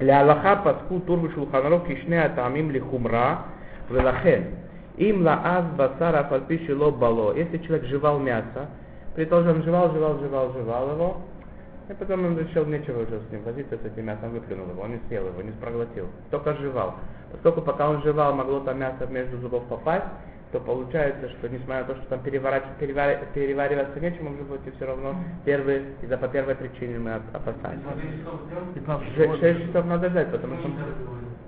להלכה 0.00 0.54
פסקו 0.64 0.98
טור 0.98 1.18
ושולחן 1.22 1.58
ערוך 1.58 1.82
כי 1.86 1.96
שני 1.96 2.18
הטעמים 2.18 2.70
לחומרה 2.70 3.42
ולכן 3.90 4.42
им 4.97 5.23
ла 5.23 5.41
аз 5.43 5.65
басара 5.75 6.23
фальпиши 6.25 6.75
лоб 6.75 6.97
бало. 6.97 7.33
Если 7.33 7.57
человек 7.59 7.87
жевал 7.87 8.19
мясо, 8.19 8.67
при 9.15 9.25
том, 9.25 9.43
что 9.43 9.53
он 9.53 9.63
жевал, 9.63 9.91
жевал, 9.91 10.19
жевал, 10.19 10.53
жевал 10.53 10.91
его, 10.91 11.17
и 11.89 11.93
потом 11.93 12.25
он 12.25 12.37
решил, 12.37 12.65
нечего 12.65 13.01
уже 13.01 13.19
с 13.19 13.31
ним 13.31 13.43
возиться, 13.43 13.77
с 13.77 13.85
этим 13.85 14.05
мясом 14.05 14.31
выплюнул 14.31 14.69
его, 14.69 14.83
он 14.83 14.91
не 14.91 14.99
съел 15.07 15.27
его, 15.27 15.41
не 15.41 15.51
проглотил, 15.51 16.07
только 16.31 16.53
жевал. 16.55 16.95
Поскольку 17.31 17.61
пока 17.61 17.89
он 17.89 18.01
жевал, 18.03 18.33
могло 18.33 18.59
там 18.61 18.79
мясо 18.79 19.05
между 19.07 19.37
зубов 19.39 19.65
попасть, 19.65 20.05
то 20.51 20.59
получается, 20.59 21.29
что 21.29 21.49
несмотря 21.49 21.79
на 21.79 21.85
то, 21.85 21.95
что 21.95 22.05
там 22.09 22.19
переваривать, 22.21 22.69
переваривать, 22.79 23.27
перевариваться 23.29 23.99
нечем, 23.99 24.27
он 24.27 24.37
живете 24.37 24.71
все 24.75 24.85
равно 24.85 25.15
первые, 25.43 25.83
из-за 26.03 26.17
по 26.17 26.27
первой 26.27 26.55
причине 26.55 26.99
мы 26.99 27.15
опасаемся. 27.33 27.87
6 29.39 29.65
часов 29.65 29.85
надо 29.87 30.09
ждать, 30.09 30.31
потому 30.31 30.57
что... 30.59 30.69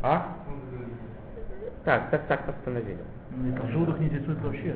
А? 0.02 0.36
Так, 1.86 2.10
так, 2.10 2.26
так 2.26 2.46
постановили. 2.48 2.98
Ну, 3.36 3.50
это 3.54 3.68
Желудок 3.68 4.00
не 4.00 4.06
интересует 4.08 4.42
вообще. 4.42 4.74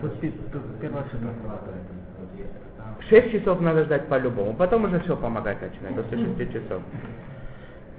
Тут 0.00 0.20
пи- 0.20 0.32
тут 0.52 0.62
первая 0.80 1.04
ситуация. 1.04 1.74
Шесть 3.08 3.32
часов 3.32 3.60
надо 3.60 3.84
ждать 3.84 4.06
по-любому, 4.08 4.54
потом 4.54 4.84
уже 4.84 5.00
все 5.00 5.16
помогать 5.16 5.60
начинает, 5.62 5.96
после 5.96 6.18
шести 6.18 6.52
часов. 6.52 6.82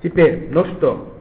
Теперь, 0.03 0.50
ну 0.51 0.65
что? 0.65 1.18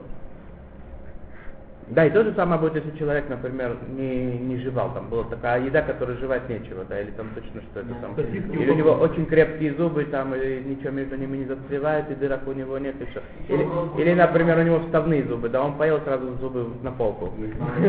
Да, 1.91 2.05
и 2.05 2.11
то 2.11 2.23
же 2.23 2.35
самое 2.35 2.61
будет, 2.61 2.77
если 2.77 2.99
человек, 2.99 3.29
например, 3.29 3.77
не, 3.89 4.39
не 4.39 4.59
жевал, 4.59 4.93
там 4.93 5.09
была 5.09 5.25
такая 5.25 5.63
еда, 5.63 5.81
которую 5.83 6.19
жевать 6.19 6.49
нечего, 6.49 6.85
да, 6.89 7.01
или 7.01 7.11
там 7.13 7.29
точно 7.35 7.63
что 7.63 7.81
это 7.81 7.95
там. 8.01 8.15
Или 8.19 8.71
у 8.71 8.75
него 8.75 8.93
очень 8.93 9.25
крепкие 9.25 9.75
зубы, 9.75 10.05
там, 10.05 10.35
и 10.35 10.61
ничего 10.65 10.91
между 10.91 11.17
ними 11.17 11.39
не 11.39 11.45
застревает, 11.47 12.11
и 12.11 12.15
дырок 12.15 12.47
у 12.47 12.53
него 12.53 12.77
нет, 12.79 12.95
и 13.01 13.05
все. 13.07 13.23
Или, 13.49 13.67
или, 13.97 14.15
например, 14.15 14.59
у 14.59 14.63
него 14.63 14.81
вставные 14.81 15.25
зубы, 15.25 15.49
да, 15.49 15.63
он 15.63 15.75
поел 15.79 16.01
сразу 16.05 16.35
зубы 16.41 16.67
на 16.83 16.93
полку. 16.93 17.33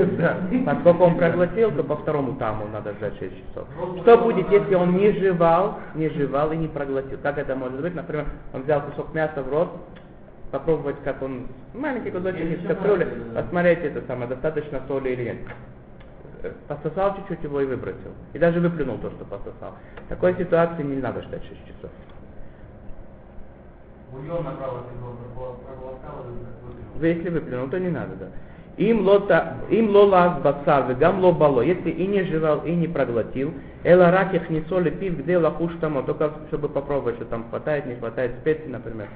Поскольку 0.66 1.04
он 1.04 1.18
проглотил, 1.18 1.72
то 1.72 1.84
по 1.84 1.98
второму 1.98 2.36
таму 2.36 2.68
надо 2.72 2.94
ждать 2.94 3.14
6 3.20 3.34
часов. 3.48 3.68
Что 4.02 4.18
будет, 4.18 4.50
если 4.50 4.76
он 4.76 4.96
не 4.96 5.12
жевал, 5.12 5.80
не 5.96 6.10
жевал 6.10 6.52
и 6.54 6.58
не 6.58 6.68
проглотил? 6.68 7.18
Как 7.22 7.38
это 7.38 7.56
может 7.56 7.82
быть? 7.82 7.96
Например, 7.96 8.26
он 8.54 8.64
взял 8.64 8.82
кусок 8.82 9.14
мяса 9.14 9.42
в 9.44 9.50
рот, 9.50 9.70
попробовать, 10.52 10.98
как 11.04 11.22
он 11.22 11.48
маленький 11.74 12.12
кусочек 12.12 12.60
из 12.60 12.68
кастрюли, 12.68 13.08
посмотреть 13.36 13.80
это 13.80 14.02
самое, 14.08 14.30
достаточно 14.30 14.82
соли 14.88 15.10
или 15.10 15.24
нет. 15.26 15.38
Э, 16.44 16.52
Пососал 16.68 17.16
чуть-чуть 17.16 17.44
его 17.44 17.62
и 17.62 17.66
выбросил. 17.66 18.14
И 18.34 18.40
даже 18.40 18.60
выплюнул 18.60 18.98
то, 18.98 19.10
что 19.12 19.26
пососал. 19.26 19.76
В 20.06 20.10
такой 20.10 20.36
ситуации 20.36 20.84
не 20.84 20.98
надо 20.98 21.22
ждать 21.24 21.44
6 21.44 21.68
часов. 21.68 21.92
Бульон 24.12 24.46
Вы 26.96 27.08
Если 27.08 27.30
выплюнул, 27.30 27.70
то 27.70 27.80
не 27.80 27.90
надо, 27.90 28.16
да. 28.16 28.28
Им 28.78 29.06
лота, 29.06 29.58
им 29.70 29.90
лола 29.90 30.40
басар, 30.42 30.88
вегам 30.88 31.20
ло 31.20 31.34
бало, 31.34 31.62
если 31.62 31.90
и 31.90 32.08
не 32.08 32.24
жевал, 32.24 32.62
и 32.64 32.74
не 32.74 32.88
проглотил, 32.88 33.54
эла 33.84 34.10
раких 34.10 34.50
не 34.50 34.62
соли 34.70 34.90
пив, 34.90 35.20
где 35.20 35.38
лакуш 35.38 35.74
тамо, 35.82 36.02
только 36.02 36.32
чтобы 36.48 36.70
попробовать, 36.70 37.16
что 37.16 37.26
там 37.26 37.50
хватает, 37.50 37.86
не 37.88 37.96
хватает 37.96 38.40
специй, 38.40 38.70
например. 38.70 39.10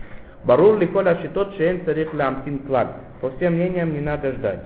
Барур 0.45 0.77
ли 0.77 0.87
коля 0.87 1.15
тот 1.33 1.55
шеен 1.55 1.85
царих 1.85 2.13
лямтин 2.13 2.59
клад. 2.59 2.95
По 3.21 3.29
всем 3.31 3.53
мнениям 3.53 3.93
не 3.93 4.01
надо 4.01 4.33
ждать. 4.33 4.65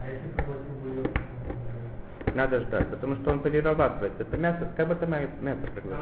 А? 0.00 0.04
Надо 2.34 2.60
ждать, 2.60 2.88
потому 2.88 3.14
что 3.16 3.30
он 3.30 3.40
перерабатывается. 3.40 4.22
Это 4.22 4.36
мясо, 4.36 4.68
как 4.76 4.88
бы 4.88 4.94
это 4.94 5.06
мя- 5.06 5.28
мясо 5.40 5.60
проглотил. 5.72 6.00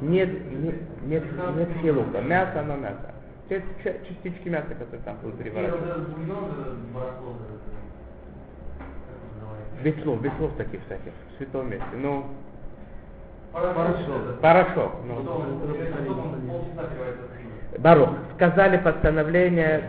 Нет, 0.00 0.28
нет, 0.52 0.76
нет, 1.02 1.24
нет 1.56 1.68
хилука. 1.80 2.20
Мясо, 2.20 2.60
оно 2.60 2.76
мясо. 2.76 3.12
Частички 3.48 4.48
мяса, 4.48 4.68
которые 4.68 5.00
там 5.04 5.16
будут 5.20 5.38
переворачиваться. 5.38 5.88
этот 5.88 6.08
бульон, 6.10 6.44
этот 6.52 6.78
барахло, 6.94 7.32
вот 7.32 7.40
это, 7.42 7.58
как 8.78 9.18
называется? 9.34 9.82
Без 9.82 10.02
слов, 10.04 10.22
без 10.22 10.32
слов 10.36 10.52
таких 10.56 10.80
всяких, 10.86 11.12
в 11.34 11.36
святом 11.38 11.68
месте. 11.70 11.86
Ну, 11.94 12.26
Порошок. 13.52 14.40
порошок. 14.40 14.92
Ну. 15.06 15.14
Барух. 17.78 18.10
Сказали 18.36 18.76
постановление, 18.78 19.82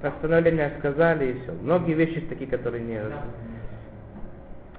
постановление 0.00 0.72
сказали 0.78 1.32
и 1.32 1.40
все. 1.40 1.52
Многие 1.62 1.94
вещи 1.94 2.20
такие, 2.22 2.50
которые 2.50 2.82
не... 2.84 3.00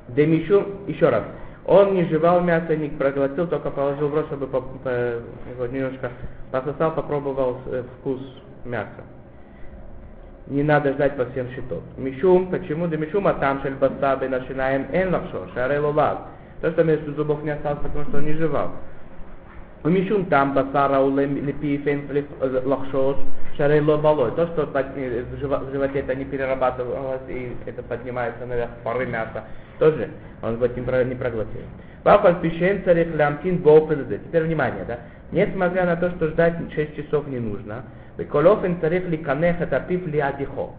Демишу, 0.10 0.66
еще 0.88 1.10
раз, 1.10 1.24
он 1.66 1.94
не 1.94 2.06
жевал 2.06 2.40
мясо, 2.40 2.76
не 2.76 2.88
проглотил, 2.88 3.46
только 3.48 3.70
положил 3.70 4.08
в 4.08 4.16
рот, 4.16 4.28
чтобы 4.28 4.48
по- 4.48 4.62
по- 4.62 4.90
его 4.90 5.66
немножко 5.70 6.12
пососал, 6.50 6.94
попробовал 6.96 7.58
э, 7.66 7.84
вкус 8.00 8.22
мяса. 8.64 9.04
Не 10.48 10.64
надо 10.64 10.94
ждать 10.94 11.18
по 11.18 11.26
всем 11.26 11.50
счетов. 11.50 11.84
Мишум, 11.98 12.50
почему? 12.50 12.88
Да 12.88 12.98
а 12.98 13.34
там 13.34 13.62
шельбасабы 13.62 14.30
начинаем 14.30 14.88
эн 14.94 15.14
лапшо, 15.14 15.50
шарей 15.54 15.80
лолав. 15.80 16.20
То, 16.62 16.72
что 16.72 16.86
между 16.86 17.14
зубов 17.14 17.44
не 17.44 17.50
осталось, 17.50 17.80
потому 17.84 18.06
что 18.06 18.20
он 18.20 18.26
не 18.26 18.34
жевал. 18.34 18.72
Вмещун 19.88 20.26
там 20.26 20.54
басара 20.54 21.00
лепифен 21.08 22.10
э, 22.12 22.62
лахшош 22.66 23.16
шарело 23.56 23.96
балой. 23.96 24.32
То, 24.32 24.46
что 24.48 24.64
э, 24.64 25.24
в 25.24 25.72
животе 25.72 26.00
это 26.00 26.14
не 26.14 26.26
перерабатывалось 26.26 27.22
и 27.30 27.56
это 27.66 27.82
поднимается 27.84 28.46
наверх 28.46 28.72
пары 28.84 29.06
мяса, 29.06 29.46
тоже 29.80 30.10
он 30.42 30.58
бы 30.58 30.68
не 30.68 31.16
проглотил. 31.16 31.62
Папа 32.04 32.34
пишем 32.34 32.84
царих 32.84 33.16
лямтин 33.16 33.60
боупезе. 33.60 34.18
Теперь 34.18 34.44
внимание, 34.44 34.84
да? 34.86 35.00
Несмотря 35.32 35.86
на 35.86 35.96
то, 35.96 36.10
что 36.12 36.28
ждать 36.28 36.56
6 36.76 36.96
часов 36.98 37.26
не 37.28 37.40
нужно, 37.40 37.86
Колофен 38.30 38.82
царих 38.82 39.08
ли 39.08 39.16
канех 39.16 39.62
это 39.62 39.80
пив 39.80 40.06
ли 40.06 40.20
адихо. 40.20 40.72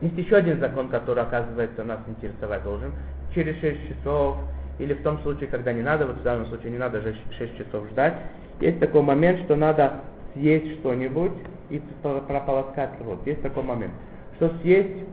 Есть 0.00 0.18
еще 0.18 0.36
один 0.36 0.58
закон, 0.58 0.88
который, 0.88 1.22
оказывается, 1.22 1.84
нас 1.84 2.00
интересовать 2.08 2.64
должен. 2.64 2.90
Через 3.32 3.60
6 3.60 3.78
часов 3.90 4.38
или 4.80 4.94
в 4.94 5.02
том 5.02 5.18
случае, 5.20 5.48
когда 5.48 5.72
не 5.72 5.82
надо, 5.82 6.06
вот 6.06 6.16
в 6.16 6.22
данном 6.22 6.46
случае 6.46 6.72
не 6.72 6.78
надо 6.78 7.00
же 7.02 7.14
6 7.38 7.58
часов 7.58 7.86
ждать, 7.90 8.14
есть 8.60 8.80
такой 8.80 9.02
момент, 9.02 9.40
что 9.40 9.54
надо 9.54 10.00
съесть 10.32 10.80
что-нибудь 10.80 11.32
и 11.68 11.82
про- 12.02 12.20
прополоскать 12.20 12.90
рот. 13.04 13.26
Есть 13.26 13.42
такой 13.42 13.62
момент. 13.62 13.92
Что 14.36 14.50
съесть, 14.62 15.04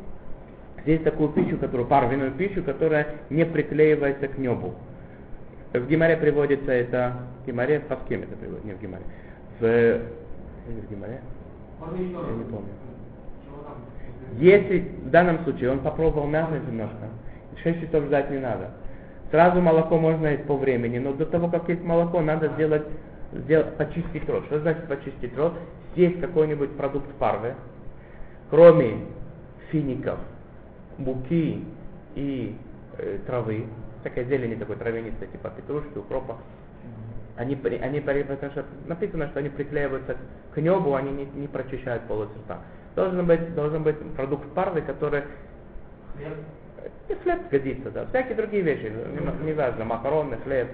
съесть 0.84 1.04
такую 1.04 1.30
пищу, 1.30 1.58
которую, 1.58 1.88
парвенную 1.88 2.32
пищу, 2.32 2.64
которая 2.64 3.08
не 3.30 3.46
приклеивается 3.46 4.30
к 4.30 4.38
небу. 4.38 4.74
В 5.74 5.86
Гимаре 5.86 6.16
приводится 6.16 6.72
это, 6.72 7.14
в 7.44 7.48
Гимаре, 7.48 7.82
по 7.82 7.98
кем 8.08 8.24
это 8.24 8.38
приводится, 8.38 8.68
не 8.68 8.74
в 8.74 8.82
Гимаре, 8.82 9.04
в, 9.60 9.66
или 9.66 10.80
в 10.80 10.90
Гимаре, 10.90 11.20
я 12.30 12.34
не 12.36 12.44
помню. 12.46 12.70
Если 14.40 14.80
в 14.80 15.10
данном 15.10 15.44
случае 15.44 15.72
он 15.72 15.80
попробовал 15.80 16.28
мясо 16.28 16.54
немножко, 16.54 17.10
6 17.64 17.82
часов 17.82 18.06
ждать 18.06 18.32
не 18.32 18.40
надо. 18.40 18.72
Сразу 19.32 19.62
молоко 19.62 19.98
можно 19.98 20.28
есть 20.28 20.46
по 20.46 20.56
времени, 20.56 21.00
но 21.00 21.14
до 21.14 21.26
того, 21.26 21.50
как 21.50 21.68
есть 21.68 21.84
молоко, 21.84 22.22
надо 22.22 22.48
сделать, 22.50 22.84
сделать 23.34 23.76
почистить 23.76 24.28
рот. 24.30 24.46
Что 24.46 24.60
значит 24.60 24.88
почистить 24.88 25.36
рот? 25.38 25.54
Съесть 25.94 26.22
какой-нибудь 26.22 26.78
продукт 26.78 27.12
парвы, 27.16 27.56
кроме 28.50 29.00
фиников, 29.70 30.20
муки 30.98 31.66
и 32.16 32.56
э, 32.98 33.18
травы, 33.26 33.66
всякой 34.02 34.26
зелени 34.26 34.56
такой 34.56 34.78
травянистой, 34.78 35.28
типа 35.28 35.50
петрушки, 35.50 35.98
укропа, 35.98 36.38
они, 37.38 37.56
они, 37.64 38.00
потому 38.00 38.52
что 38.52 38.66
написано, 38.88 39.28
что 39.28 39.40
они 39.40 39.50
приклеиваются 39.50 40.18
к 40.54 40.58
небу, 40.58 40.96
они 40.96 41.12
не, 41.12 41.26
не 41.26 41.48
прочищают 41.48 42.04
полость 42.04 42.32
рта. 42.46 42.62
Должен 42.96 43.28
быть, 43.28 43.54
должен 43.54 43.84
быть 43.84 43.98
продукт 44.16 44.52
парвы, 44.54 44.82
который? 44.82 45.24
И 47.10 47.14
хлеб 47.16 47.50
годится, 47.50 47.92
да. 47.92 48.06
Всякие 48.08 48.36
другие 48.36 48.64
вещи, 48.64 48.92
не, 48.92 49.46
не 49.46 49.54
важно, 49.54 49.86
макароны, 49.86 50.38
хлеб, 50.44 50.68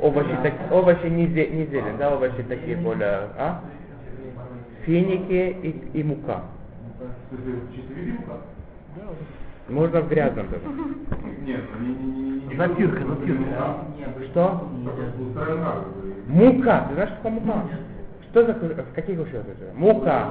овощи, 0.00 0.36
так, 0.42 0.52
овощи 0.70 1.06
не, 1.06 1.26
зе- 1.26 1.50
не 1.50 1.66
зелень, 1.66 1.96
да, 1.98 2.14
овощи 2.14 2.42
такие 2.48 2.76
более, 2.76 3.28
а? 3.36 3.60
Финики 4.84 5.56
и, 5.62 5.98
и 6.00 6.02
мука. 6.02 6.42
Можно 9.68 10.00
в 10.00 10.08
грязном 10.08 10.46
даже. 10.50 10.64
Нет, 11.44 11.60
ну 11.78 11.86
не, 11.86 11.94
не, 11.94 12.12
не, 12.12 12.46
не. 12.46 12.56
Затирка, 12.56 13.04
затирка. 13.06 13.76
Что? 14.30 14.68
Мука, 16.26 16.86
ты 16.88 16.94
знаешь, 16.94 17.10
что 17.10 17.16
такое 17.16 17.32
мука? 17.32 17.62
Что 18.30 18.46
за, 18.46 18.52
в 18.54 18.94
каких 18.94 19.18
это? 19.46 19.74
Мука. 19.74 20.28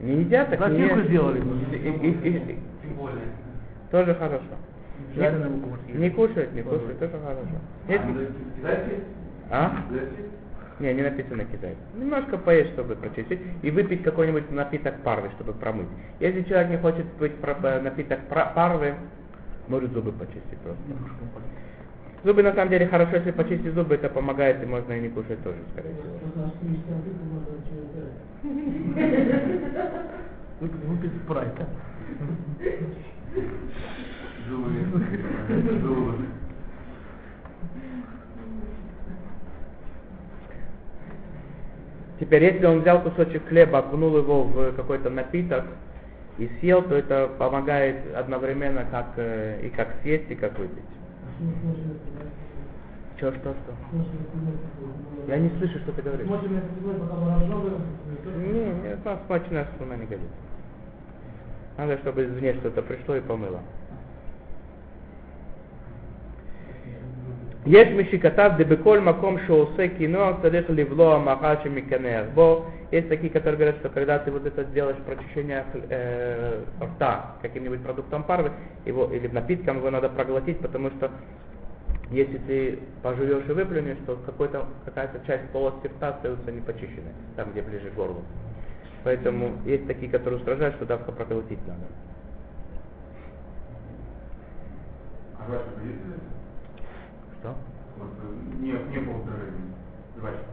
Не 0.00 0.20
едят. 0.20 0.50
Не 0.50 0.56
так 0.56 0.72
не 0.72 0.78
ешь. 0.80 1.04
сделали. 1.06 1.42
И- 1.72 2.28
и-. 2.28 2.58
Тоже 3.90 4.14
хорошо. 4.14 4.42
Съели. 5.14 5.36
Не 5.94 6.10
кушают, 6.10 6.52
не 6.54 6.62
кушают, 6.62 6.98
тоже 6.98 7.12
хорошо. 7.12 7.48
А? 9.50 9.70
Китайцы? 9.88 10.30
Не, 10.78 10.92
не 10.92 11.02
написано 11.02 11.44
Китай. 11.44 11.74
Немножко 11.94 12.36
поесть, 12.36 12.72
чтобы 12.72 12.96
прочистить, 12.96 13.40
и 13.62 13.70
выпить 13.70 14.02
какой-нибудь 14.02 14.50
напиток 14.50 14.96
парвы, 15.02 15.30
чтобы 15.36 15.54
промыть. 15.54 15.88
Если 16.20 16.42
человек 16.42 16.70
не 16.70 16.76
хочет 16.76 17.06
пить 17.12 17.36
про- 17.36 17.56
э, 17.62 17.80
напиток 17.80 18.20
парвы, 18.28 18.94
может 19.68 19.92
зубы 19.92 20.12
почистить 20.12 20.58
просто. 20.58 20.82
Зубы 22.24 22.42
на 22.42 22.52
самом 22.52 22.70
деле 22.70 22.86
хорошо, 22.88 23.16
если 23.16 23.30
почистить 23.30 23.72
зубы, 23.72 23.94
это 23.94 24.08
помогает, 24.10 24.62
и 24.62 24.66
можно 24.66 24.92
и 24.92 25.00
не 25.00 25.08
кушать 25.08 25.42
тоже, 25.42 25.56
скорее 25.72 25.94
всего. 25.94 26.10
Выпить 30.60 30.84
выпить 30.84 31.12
спрайт. 31.24 31.52
а? 31.58 31.66
Зубы. 34.48 34.70
Зубы. 35.80 36.26
Теперь, 42.20 42.44
если 42.44 42.64
он 42.66 42.80
взял 42.80 43.02
кусочек 43.02 43.46
хлеба, 43.48 43.78
окунул 43.78 44.16
его 44.16 44.44
в 44.44 44.72
какой-то 44.74 45.10
напиток 45.10 45.64
и 46.38 46.48
съел, 46.60 46.82
то 46.82 46.94
это 46.94 47.28
помогает 47.38 47.96
одновременно 48.14 48.86
как 48.90 49.12
э, 49.16 49.66
и 49.66 49.68
как 49.70 49.88
съесть, 50.02 50.30
и 50.30 50.34
как 50.34 50.58
выпить. 50.58 50.84
Че, 53.19 53.31
что, 53.31 53.53
что? 53.53 53.73
Я 55.27 55.37
не 55.37 55.49
слышу, 55.57 55.79
что 55.79 55.91
ты 55.91 56.01
говоришь. 56.01 56.27
Не, 58.37 58.73
не, 58.81 58.87
это 58.89 59.19
смачная 59.27 59.67
струна 59.75 59.95
не 59.95 60.05
годится. 60.05 60.33
Надо, 61.77 61.97
чтобы 61.99 62.25
извне 62.25 62.53
что-то 62.55 62.81
пришло 62.81 63.15
и 63.15 63.21
помыло. 63.21 63.61
יש 67.65 67.87
מי 67.87 68.05
שכתב 68.11 68.51
דבכל 68.57 68.99
מקום 68.99 69.37
שעושה 69.47 69.87
קינוח 69.97 70.35
צריך 70.41 70.65
לבלוע 70.69 71.17
מאכל 71.17 71.63
שמקנח 71.63 72.25
בו. 72.33 72.65
Есть 72.91 73.07
такие, 73.07 73.29
которые 73.29 73.55
говорят, 73.55 73.77
что 73.77 73.89
когда 73.89 74.19
ты 74.19 74.31
вот 74.31 74.45
это 74.45 74.65
делаешь 74.65 74.97
прочищение 75.05 75.63
э, 75.89 76.61
рта 76.81 77.37
каким-нибудь 77.41 77.81
продуктом 77.83 78.23
парвы, 78.23 78.51
его, 78.85 79.05
или 79.13 79.27
напитком 79.27 79.77
его 79.77 79.89
надо 79.89 80.09
проглотить, 80.09 80.59
потому 80.59 80.89
что 80.89 81.09
если 82.10 82.38
ты 82.38 82.78
пожуешь 83.02 83.48
и 83.48 83.52
выплюнешь, 83.52 83.98
то 84.06 84.16
какая-то 84.16 85.20
часть 85.26 85.50
полости 85.50 85.88
рта 85.88 86.10
остается 86.10 86.52
непочищенной, 86.52 87.12
там, 87.34 87.50
где 87.50 87.62
ближе 87.62 87.90
к 87.90 87.94
горлу. 87.94 88.22
Поэтому 89.02 89.56
есть 89.64 89.86
такие, 89.86 90.10
которые 90.10 90.38
устражают, 90.38 90.76
что 90.76 90.86
давка 90.86 91.12
проглотить 91.12 91.64
надо. 91.66 91.86
А 95.38 95.46
жвачка 95.46 95.80
есть? 95.84 96.00
Что? 97.40 97.54
Вот, 97.98 98.10
э, 98.22 98.60
не, 98.60 98.72
не 98.72 98.98
было 98.98 99.18
устроения. 99.18 99.74
Жвачка. 100.16 100.44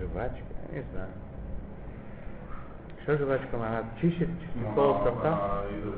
Жвачка? 0.00 0.44
Не 0.72 0.82
знаю. 0.92 1.10
Что 3.08 3.16
жвачка? 3.16 3.56
Она 3.56 3.84
чистит 4.02 4.28
она- 4.54 5.10
рта? 5.10 5.32
она 5.32 5.62
э. 5.62 5.92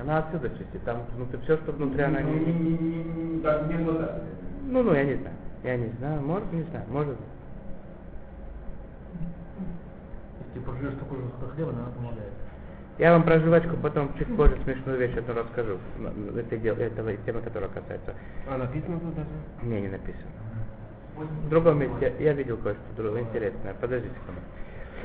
Она 0.00 0.18
отсюда 0.18 0.50
чистит. 0.50 0.82
Там 0.84 1.02
внутри 1.14 1.38
все, 1.44 1.56
что 1.58 1.70
внутри, 1.70 2.02
она 2.02 2.22
не... 2.22 2.32
не- 2.32 2.52
не- 2.54 2.78
не- 2.78 3.04
не- 3.36 3.40
так. 3.40 3.62
Ну, 4.66 4.82
ну, 4.82 4.92
я 4.94 5.04
не 5.04 5.14
знаю. 5.14 5.36
Я 5.62 5.76
не 5.76 5.90
знаю. 5.98 6.20
Может, 6.22 6.52
не 6.52 6.62
знаю. 6.62 6.84
Может. 6.88 7.14
быть. 7.14 7.20
Если 10.48 10.58
пожуешь 10.66 10.94
такой 10.94 11.18
же 11.18 11.24
хлеба, 11.54 11.70
она 11.70 11.84
помогает. 11.94 12.32
Я 12.98 13.12
вам 13.12 13.22
про 13.22 13.38
жвачку 13.38 13.76
потом 13.76 14.12
чуть 14.18 14.36
позже 14.36 14.58
смешную 14.64 14.98
вещь 14.98 15.16
одну 15.16 15.34
расскажу. 15.34 15.78
Это 16.36 16.58
дел, 16.58 16.74
этого 16.74 17.16
темы, 17.18 17.42
которая 17.42 17.70
касается. 17.70 18.12
А 18.50 18.58
написано 18.58 18.98
тут 18.98 19.14
даже? 19.14 19.28
Не, 19.62 19.82
не 19.82 19.88
написано. 19.88 20.32
В 21.16 21.48
другом 21.48 21.78
месте 21.78 22.12
я 22.18 22.32
видел 22.32 22.56
кое-что 22.56 22.82
другое 22.96 23.22
интересное. 23.22 23.72
Подождите 23.74 24.12
секунду. 24.16 24.40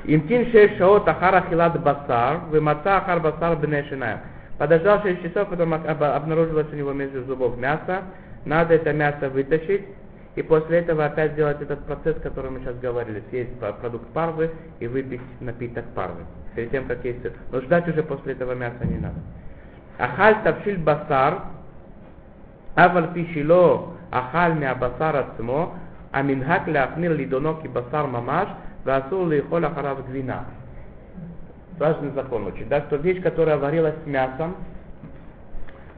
Имтин 0.06 0.52
шесть 0.52 0.78
шаот 0.78 1.08
ахара 1.08 1.46
хилат 1.50 1.80
басар, 1.82 2.40
вымаца 2.50 2.98
ахар 2.98 3.20
басар 3.20 3.56
бнешинаем. 3.58 4.20
Подождал 4.58 5.02
6 5.02 5.24
часов, 5.24 5.50
потом 5.50 5.74
обнаружилось 5.74 6.68
у 6.72 6.76
него 6.76 6.94
между 6.94 7.24
зубов 7.24 7.58
мясо. 7.58 8.04
Надо 8.46 8.76
это 8.76 8.94
мясо 8.94 9.30
вытащить. 9.30 9.86
И 10.36 10.42
после 10.44 10.80
этого 10.80 11.06
опять 11.06 11.34
сделать 11.34 11.62
этот 11.62 11.84
процесс, 11.86 12.16
о 12.18 12.20
котором 12.20 12.54
мы 12.54 12.60
сейчас 12.60 12.78
говорили. 12.78 13.24
Съесть 13.30 13.58
продукт 13.60 14.08
парвы 14.14 14.52
и 14.80 14.88
выпить 14.88 15.22
напиток 15.40 15.86
парвы. 15.96 16.22
Перед 16.56 16.72
тем, 16.72 16.86
как 16.86 17.04
есть 17.04 17.20
Но 17.52 17.60
ждать 17.62 17.88
уже 17.88 18.04
после 18.04 18.34
этого 18.34 18.54
мяса 18.54 18.86
не 18.86 18.98
надо. 18.98 19.16
Ахаль 19.98 20.36
тавшиль 20.44 20.78
басар, 20.78 21.40
авал 22.76 23.14
пишило 23.14 23.94
ахаль 24.12 24.54
мя 24.54 24.74
басар 24.76 25.16
ацмо, 25.16 25.74
аминхак 26.12 26.68
ляхнир 26.68 27.14
лидонок 27.14 27.66
и 27.66 27.68
басар 27.68 28.08
мамаш– 28.08 28.48
Васул 28.84 29.28
ли 29.28 29.42
холя 29.42 29.70
харав 29.70 30.08
гвина. 30.08 30.46
Важный 31.78 32.12
закон 32.12 32.48
учит, 32.48 32.68
да, 32.68 32.82
что 32.82 32.98
вещь, 32.98 33.22
которая 33.22 33.58
варилась 33.58 33.96
с 34.04 34.08
мясом, 34.08 34.56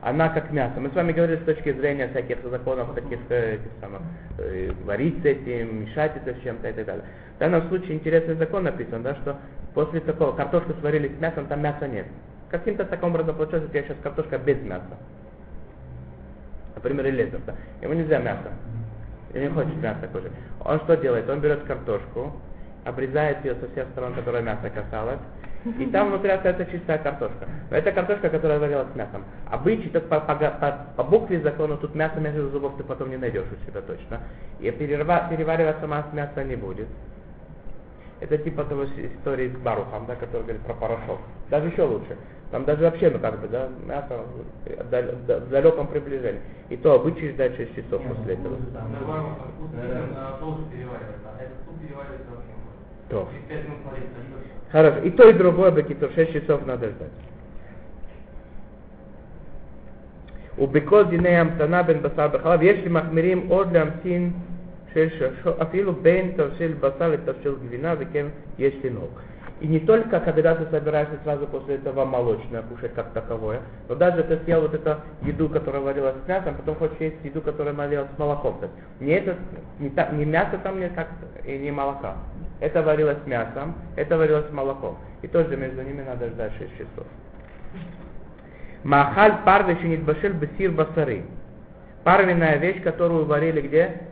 она 0.01 0.29
как 0.29 0.51
мясо. 0.51 0.79
Мы 0.79 0.89
с 0.89 0.93
вами 0.93 1.13
говорили 1.13 1.39
с 1.41 1.45
точки 1.45 1.71
зрения 1.73 2.09
всяких 2.09 2.41
законов, 2.43 2.93
таких 2.93 3.19
э, 3.29 3.55
этих 3.55 3.71
самых, 3.79 4.01
э, 4.37 4.71
варить 4.85 5.21
с 5.21 5.25
этим, 5.25 5.81
мешать 5.81 6.11
это 6.15 6.37
с 6.37 6.43
чем-то 6.43 6.69
и 6.69 6.73
так 6.73 6.85
далее. 6.85 7.05
В 7.35 7.39
данном 7.39 7.67
случае 7.69 7.95
интересный 7.95 8.35
закон 8.35 8.63
написан, 8.63 9.01
да, 9.01 9.15
что 9.15 9.37
после 9.73 10.01
такого 10.01 10.33
картошка 10.33 10.73
сварили 10.79 11.07
с 11.07 11.21
мясом, 11.21 11.47
там 11.47 11.61
мяса 11.61 11.87
нет. 11.87 12.05
Каким-то 12.49 12.85
таким 12.85 13.09
образом 13.09 13.35
получается, 13.35 13.67
у 13.67 13.71
тебя 13.71 13.83
сейчас 13.83 13.97
картошка 14.03 14.37
без 14.37 14.61
мяса. 14.61 14.97
Например, 16.75 17.07
или 17.07 17.31
да. 17.45 17.55
Ему 17.81 17.93
нельзя 17.93 18.19
мясо. 18.19 18.51
И 19.33 19.39
не 19.39 19.47
хочет 19.47 19.75
мясо 19.77 20.07
кушать. 20.11 20.31
Он 20.63 20.79
что 20.81 20.97
делает? 20.97 21.29
Он 21.29 21.39
берет 21.39 21.63
картошку, 21.63 22.33
обрезает 22.85 23.43
ее 23.45 23.55
со 23.55 23.69
всех 23.69 23.87
сторон, 23.91 24.13
которая 24.13 24.41
мясо 24.41 24.69
касалось, 24.69 25.19
и 25.79 25.85
там 25.87 26.09
внутри 26.09 26.31
остается 26.31 26.65
чистая 26.65 26.97
картошка. 26.97 27.47
Но 27.71 27.77
это 27.77 27.91
картошка, 27.93 28.29
которая 28.29 28.59
варилась 28.59 28.91
с 28.91 28.95
мясом. 28.95 29.23
Обычай, 29.49 29.89
так 29.89 30.09
по, 30.09 30.19
по, 30.19 30.35
по, 30.35 30.87
по 30.97 31.03
букве 31.03 31.39
закона, 31.39 31.77
тут 31.77 31.95
мясо 31.95 32.19
между 32.19 32.49
зубов 32.49 32.75
ты 32.77 32.83
потом 32.83 33.09
не 33.09 33.17
найдешь 33.17 33.45
у 33.49 33.71
себя 33.71 33.81
точно. 33.81 34.19
И 34.59 34.69
перерва, 34.71 35.27
перевариваться 35.29 35.87
масса 35.87 36.09
мяса 36.13 36.43
не 36.43 36.55
будет. 36.57 36.87
Это 38.19 38.37
типа 38.37 38.63
того 38.65 38.85
истории 38.85 39.49
с 39.49 39.57
Барухом, 39.57 40.05
да, 40.05 40.15
который 40.15 40.43
говорит 40.43 40.61
про 40.61 40.73
порошок. 40.73 41.19
Даже 41.49 41.67
еще 41.67 41.83
лучше. 41.83 42.17
Там 42.51 42.65
даже 42.65 42.83
вообще, 42.83 43.09
ну 43.09 43.19
как 43.19 43.39
бы, 43.39 43.47
да, 43.47 43.67
мясо 43.85 44.19
в 44.65 44.89
дал- 44.89 45.39
в 45.41 45.49
далеком 45.49 45.87
приближении. 45.87 46.41
И 46.69 46.77
то 46.77 46.93
обычай 46.93 47.31
ждать 47.31 47.55
6 47.55 47.75
часов 47.75 48.01
после 48.03 48.35
этого. 48.35 48.57
Наоборот, 48.73 49.37
вкус 49.55 49.71
именно 49.73 50.37
должен 50.39 50.65
перевариваться, 50.69 51.29
а 51.37 51.41
этот 51.41 51.57
суп 51.65 51.81
переваривается 51.81 52.29
вообще 53.12 53.28
не 53.28 53.28
может. 53.28 53.28
То. 53.28 53.28
Через 53.32 53.44
пять 53.48 53.64
минут 53.64 53.78
смотреть 53.82 54.04
сольется. 54.14 54.48
Хорошо. 54.70 54.98
И 54.98 55.10
то, 55.10 55.28
и 55.28 55.32
другое, 55.32 55.70
Бекитор, 55.70 56.10
6 56.14 56.32
часов 56.32 56.66
надо 56.66 56.88
ждать. 56.88 57.12
ובכל 60.60 61.04
דיני 61.04 61.36
המתנה 61.36 61.82
בין 61.82 62.02
בשר 62.02 62.28
בחלב, 62.28 62.62
יש 62.62 62.78
למחמירים 62.84 63.46
עוד 63.48 63.72
להמתין 63.72 64.32
שש 64.94 65.22
שעות, 65.42 65.60
אפילו 65.60 65.92
בין 65.92 66.32
תבשיל 66.36 66.72
בשר 66.80 67.08
לתבשיל 67.08 67.54
גבינה, 67.66 67.94
וכן 67.98 68.26
יש 68.58 68.74
לנהוג. 68.84 69.10
И 69.60 69.66
не 69.66 69.80
только 69.80 70.20
когда 70.20 70.54
ты 70.54 70.70
собираешься 70.70 71.18
сразу 71.24 71.48
после 71.48 71.76
этого 71.76 72.04
молочное 72.04 72.62
кушать 72.62 72.94
как 72.94 73.10
таковое, 73.12 73.60
но 73.88 73.96
даже 73.96 74.22
ты 74.22 74.38
съел 74.44 74.60
вот 74.60 74.72
эту 74.72 74.96
еду, 75.22 75.48
которая 75.48 75.82
варилась 75.82 76.14
с 76.24 76.28
мясом, 76.28 76.54
потом 76.54 76.76
хочешь 76.76 76.96
есть 77.00 77.16
еду, 77.24 77.40
которая 77.40 77.74
варилась 77.74 78.06
с 78.14 78.18
молоком. 78.18 78.60
То 78.60 78.66
есть 78.66 78.74
не, 79.00 79.12
это, 79.14 79.36
не, 79.80 79.90
та- 79.90 80.10
не 80.12 80.24
мясо 80.24 80.58
там 80.62 80.78
нет 80.78 80.92
как 80.94 81.08
и 81.44 81.58
не 81.58 81.72
молока. 81.72 82.14
Это 82.63 82.81
варилось 82.81 83.17
с 83.21 83.27
мясом, 83.27 83.75
это 83.97 84.17
варилось 84.17 84.47
с 84.47 84.51
молоком. 84.53 84.97
И 85.21 85.27
тоже 85.27 85.57
между 85.57 85.81
ними 85.81 86.01
надо 86.01 86.29
ждать 86.29 86.53
6 86.57 86.71
часов. 86.77 87.05
Махаль 88.85 89.43
парвы 89.43 89.73
еще 89.73 89.89
не 89.89 89.97
башель 89.97 90.31
бесир 90.31 90.71
басары. 90.71 91.23
Парвенная 92.05 92.55
вещь, 92.55 92.81
которую 92.81 93.25
варили 93.25 93.59
где? 93.67 94.03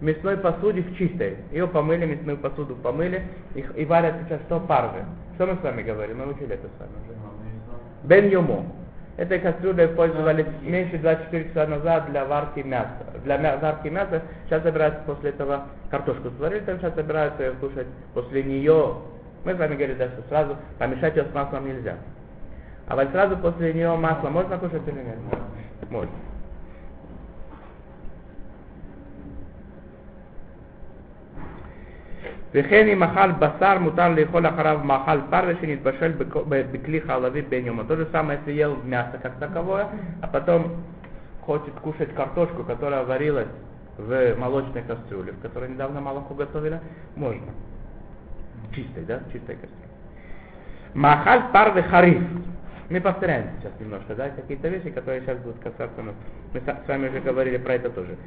В 0.00 0.02
мясной 0.02 0.36
посуде 0.36 0.82
в 0.82 0.98
чистой. 0.98 1.38
Ее 1.50 1.66
помыли, 1.66 2.04
мясную 2.04 2.36
посуду 2.36 2.76
помыли 2.76 3.22
и, 3.54 3.64
и 3.74 3.86
варят 3.86 4.16
сейчас 4.24 4.42
что? 4.42 4.60
Парвы. 4.60 5.06
Что 5.36 5.46
мы 5.46 5.54
с 5.54 5.62
вами 5.62 5.80
говорим? 5.80 6.18
Мы 6.18 6.26
учили 6.26 6.56
это 6.56 6.68
с 6.68 6.78
вами 6.78 6.92
уже. 7.06 7.16
Бен 8.04 8.28
Йому. 8.28 8.66
Этой 9.16 9.38
кастрюлей 9.38 9.88
пользовались 9.88 10.46
меньше 10.60 10.98
24 10.98 11.48
часа 11.48 11.66
назад 11.66 12.10
для 12.10 12.26
варки 12.26 12.60
мяса. 12.60 12.90
Для 13.24 13.38
мя- 13.38 13.56
варки 13.56 13.88
мяса 13.88 14.22
сейчас 14.46 14.62
собираются 14.62 15.00
после 15.06 15.30
этого 15.30 15.68
картошку 15.90 16.30
сварили, 16.36 16.60
там 16.60 16.78
сейчас 16.78 16.94
собираются 16.94 17.42
ее 17.44 17.52
кушать 17.52 17.86
после 18.12 18.42
нее. 18.42 18.96
Мы 19.44 19.54
с 19.54 19.58
вами 19.58 19.74
говорили, 19.74 19.94
да, 19.94 20.08
что 20.08 20.22
сразу 20.28 20.56
помешать 20.78 21.16
ее 21.16 21.24
с 21.24 21.34
маслом 21.34 21.66
нельзя. 21.66 21.94
А 22.88 22.94
вот 22.94 23.08
сразу 23.10 23.38
после 23.38 23.72
нее 23.72 23.96
масло 23.96 24.28
можно 24.28 24.58
кушать 24.58 24.86
или 24.86 24.96
нет? 24.96 25.18
Можно. 25.88 26.10
וכן 32.53 32.87
אם 32.87 33.03
אכל 33.03 33.31
בשר 33.31 33.79
מותר 33.79 34.09
לאכול 34.09 34.47
אחריו 34.47 34.79
מאכל 34.83 35.19
פרווה 35.29 35.53
שנתבשל 35.61 36.11
בכ- 36.11 36.45
ב- 36.49 36.63
בכלי 36.71 37.01
חלבי 37.01 37.41
בן 37.41 37.65
יומו. 37.65 37.83
То 37.83 37.95
же 37.95 38.07
самое, 38.11 38.39
если 38.39 38.51
ел 38.51 38.77
мясо 38.83 39.17
как 39.21 39.33
таковое, 39.39 39.87
а 40.21 40.27
потом 40.27 40.71
хочет 41.41 41.73
кушать 41.81 42.13
картошку, 42.13 42.63
которая 42.63 43.03
варилась 43.03 43.47
в 43.97 44.35
молочной 44.35 44.83
кастрюле, 44.83 45.31
в 45.31 45.41
которой 45.41 45.69
недавно 45.69 46.01
молоко 46.01 46.33
готовили, 46.33 46.79
можно. 47.15 47.51
Чистой, 48.75 49.03
да? 49.05 49.19
Чистой 49.31 49.55
кастрюле. 49.55 49.91
Махаль 50.93 51.43
парвы 51.53 51.83
хариф. 51.83 52.21
Мы 52.89 52.99
повторяем 52.99 53.45
сейчас 53.59 53.71
немножко, 53.79 54.15
да, 54.15 54.29
какие-то 54.29 54.67
вещи, 54.67 54.89
которые 54.89 55.21
сейчас 55.21 55.37
будут 55.39 55.59
касаться 55.59 56.01
нас. 56.01 56.15
Мы 56.53 56.59
с 56.59 56.63
с 56.63 56.87
вами 56.87 57.07
уже 57.07 57.21
говорили 57.21 57.57
про 57.57 57.75
это 57.75 57.89
тоже. 57.89 58.17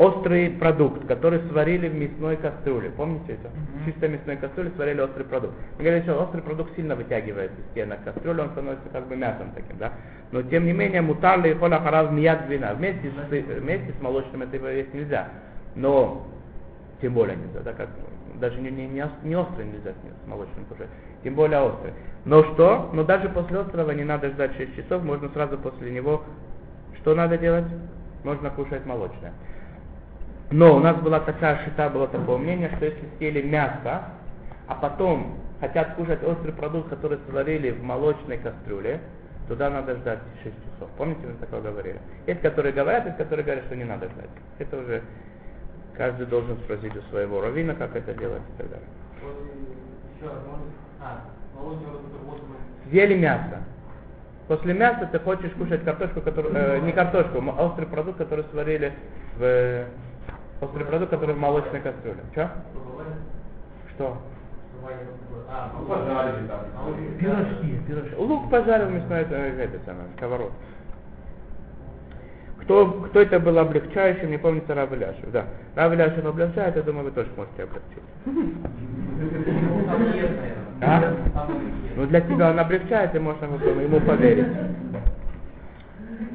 Острый 0.00 0.48
продукт, 0.52 1.06
который 1.06 1.40
сварили 1.50 1.86
в 1.86 1.94
мясной 1.94 2.38
кастрюле. 2.38 2.88
Помните 2.88 3.34
это? 3.34 3.50
В 3.50 3.84
чистой 3.84 4.08
мясной 4.08 4.38
кастрюле 4.38 4.70
сварили 4.74 5.02
острый 5.02 5.24
продукт. 5.24 5.52
Мы 5.76 5.84
говорили, 5.84 6.04
что 6.04 6.22
острый 6.22 6.40
продукт 6.40 6.74
сильно 6.74 6.96
вытягивает 6.96 7.50
из 7.50 7.70
стенок 7.72 8.02
кастрюли, 8.04 8.40
он 8.40 8.48
становится 8.52 8.88
как 8.88 9.06
бы 9.08 9.16
мясом 9.16 9.50
таким, 9.54 9.76
да. 9.76 9.92
Но 10.32 10.40
тем 10.40 10.64
не 10.64 10.72
менее, 10.72 11.02
мутарли 11.02 11.50
и 11.50 11.54
хола 11.54 11.80
харав 11.80 12.12
мияд 12.12 12.48
вина. 12.48 12.72
Вместе 12.72 13.10
с, 13.10 13.30
вместе 13.60 13.92
с 13.92 14.00
молочным 14.00 14.40
это 14.40 14.56
есть 14.70 14.94
нельзя. 14.94 15.28
Но 15.74 16.26
тем 17.02 17.12
более 17.12 17.36
нельзя, 17.36 17.60
да, 17.60 17.74
как 17.74 17.90
даже 18.36 18.58
не, 18.58 18.70
не, 18.70 18.88
не, 18.88 19.04
ос- 19.04 19.22
не 19.22 19.36
острый 19.36 19.66
нельзя 19.66 19.90
с 19.90 20.26
молочным 20.26 20.64
кушать, 20.64 20.88
тем 21.22 21.34
более 21.34 21.60
острый. 21.60 21.92
Но 22.24 22.42
что? 22.54 22.88
Но 22.94 23.04
даже 23.04 23.28
после 23.28 23.58
острого 23.58 23.90
не 23.90 24.04
надо 24.04 24.30
ждать 24.30 24.56
6 24.56 24.76
часов, 24.76 25.02
можно 25.02 25.28
сразу 25.28 25.58
после 25.58 25.90
него, 25.90 26.22
что 27.02 27.14
надо 27.14 27.36
делать? 27.36 27.66
Можно 28.24 28.48
кушать 28.48 28.86
молочное. 28.86 29.34
Но 30.50 30.76
у 30.76 30.80
нас 30.80 30.96
была 30.96 31.20
такая 31.20 31.64
шита, 31.64 31.88
было 31.88 32.08
такое 32.08 32.36
мнение, 32.36 32.70
что 32.76 32.84
если 32.86 33.08
съели 33.18 33.42
мясо, 33.42 34.04
а 34.66 34.74
потом 34.74 35.36
хотят 35.60 35.94
кушать 35.94 36.22
острый 36.24 36.52
продукт, 36.52 36.88
который 36.88 37.18
сварили 37.28 37.70
в 37.70 37.82
молочной 37.82 38.38
кастрюле, 38.38 39.00
туда 39.46 39.70
надо 39.70 39.94
ждать 39.96 40.18
6 40.42 40.54
часов. 40.56 40.90
Помните, 40.96 41.20
мы 41.26 41.34
такое 41.34 41.60
говорили? 41.60 42.00
Есть, 42.26 42.40
которые 42.40 42.72
говорят, 42.72 43.04
есть, 43.06 43.16
которые 43.16 43.44
говорят, 43.44 43.64
что 43.66 43.76
не 43.76 43.84
надо 43.84 44.08
ждать. 44.08 44.30
Это 44.58 44.76
уже 44.76 45.02
каждый 45.96 46.26
должен 46.26 46.56
спросить 46.58 46.96
у 46.96 47.02
своего 47.10 47.40
раввина, 47.40 47.74
как 47.74 47.94
это 47.94 48.12
делать 48.14 48.42
и 48.54 48.58
так 48.58 48.70
далее. 48.70 48.88
Может, 49.22 50.32
а, 51.00 51.20
Съели 52.90 53.14
мясо. 53.14 53.58
После 54.48 54.74
мяса 54.74 55.08
ты 55.12 55.20
хочешь 55.20 55.52
кушать 55.52 55.84
картошку, 55.84 56.20
которую, 56.22 56.54
э, 56.56 56.80
не 56.80 56.90
картошку, 56.90 57.38
м- 57.38 57.56
острый 57.56 57.86
продукт, 57.86 58.18
который 58.18 58.44
сварили 58.50 58.92
в 59.38 59.84
э, 60.60 60.64
острый 60.64 60.84
продукт, 60.84 61.10
который 61.10 61.34
в 61.34 61.38
молочной 61.38 61.80
кастрюле. 61.80 62.20
Че? 62.34 62.50
Что? 63.94 64.16
А, 65.48 65.70
Ну, 65.78 65.84
пожарили 65.86 66.46
там. 66.46 66.60
Вот 66.84 66.96
Пирожки, 67.18 67.80
пирожки. 67.86 68.14
Лук 68.16 68.50
пожарил 68.50 68.88
мясной 68.88 69.26
э, 69.28 69.64
это 69.64 69.78
самое, 69.84 70.06
сковород. 70.16 70.52
Кто, 72.62 72.86
кто 72.86 73.20
это 73.20 73.40
был 73.40 73.58
облегчающим, 73.58 74.30
не 74.30 74.38
помнится 74.38 74.74
Рав 74.74 74.92
Иляшев. 74.92 75.30
Да, 75.32 75.46
Рав 75.74 75.92
Иляшев 75.92 76.24
облегчает, 76.24 76.76
я 76.76 76.82
думаю, 76.82 77.06
вы 77.06 77.10
тоже 77.10 77.28
можете 77.36 77.64
облегчить. 77.64 78.02
А? 80.82 81.14
Ну 81.96 82.06
для 82.06 82.20
тебя 82.20 82.50
он 82.50 82.60
облегчает, 82.60 83.14
и 83.14 83.18
можно 83.18 83.46
ему 83.46 84.00
поверить. 84.00 84.46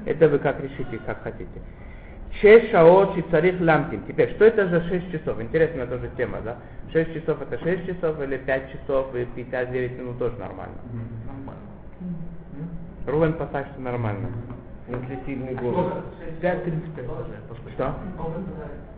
Это 0.06 0.30
вы 0.30 0.40
как 0.40 0.60
решите, 0.62 1.00
как 1.06 1.24
хотите. 1.24 1.62
Шесть 2.42 2.70
шаот 2.72 3.18
и 3.18 3.22
царих 3.32 3.62
ламтин. 3.62 4.04
Теперь, 4.08 4.32
что 4.36 4.46
это 4.46 4.68
за 4.68 4.82
6 4.82 5.12
часов? 5.12 5.40
Интересная 5.42 5.86
тоже 5.88 6.10
тема, 6.18 6.40
да? 6.44 6.58
6 6.92 7.14
часов 7.14 7.42
это 7.42 7.58
6 7.64 7.86
часов 7.86 8.22
или 8.22 8.38
5 8.38 8.72
часов 8.72 9.16
и 9.16 9.26
59 9.26 9.98
минут 10.00 10.20
тоже 10.20 10.36
нормально. 10.38 10.76
Рувен 13.08 13.34
посадь, 13.34 13.68
что 13.72 13.82
нормально. 13.82 14.28
Если 14.88 15.20
сильный 15.26 15.56
голод. 15.56 16.04
5.35 16.42 17.06
уже. 17.06 17.72
Что? 17.74 17.96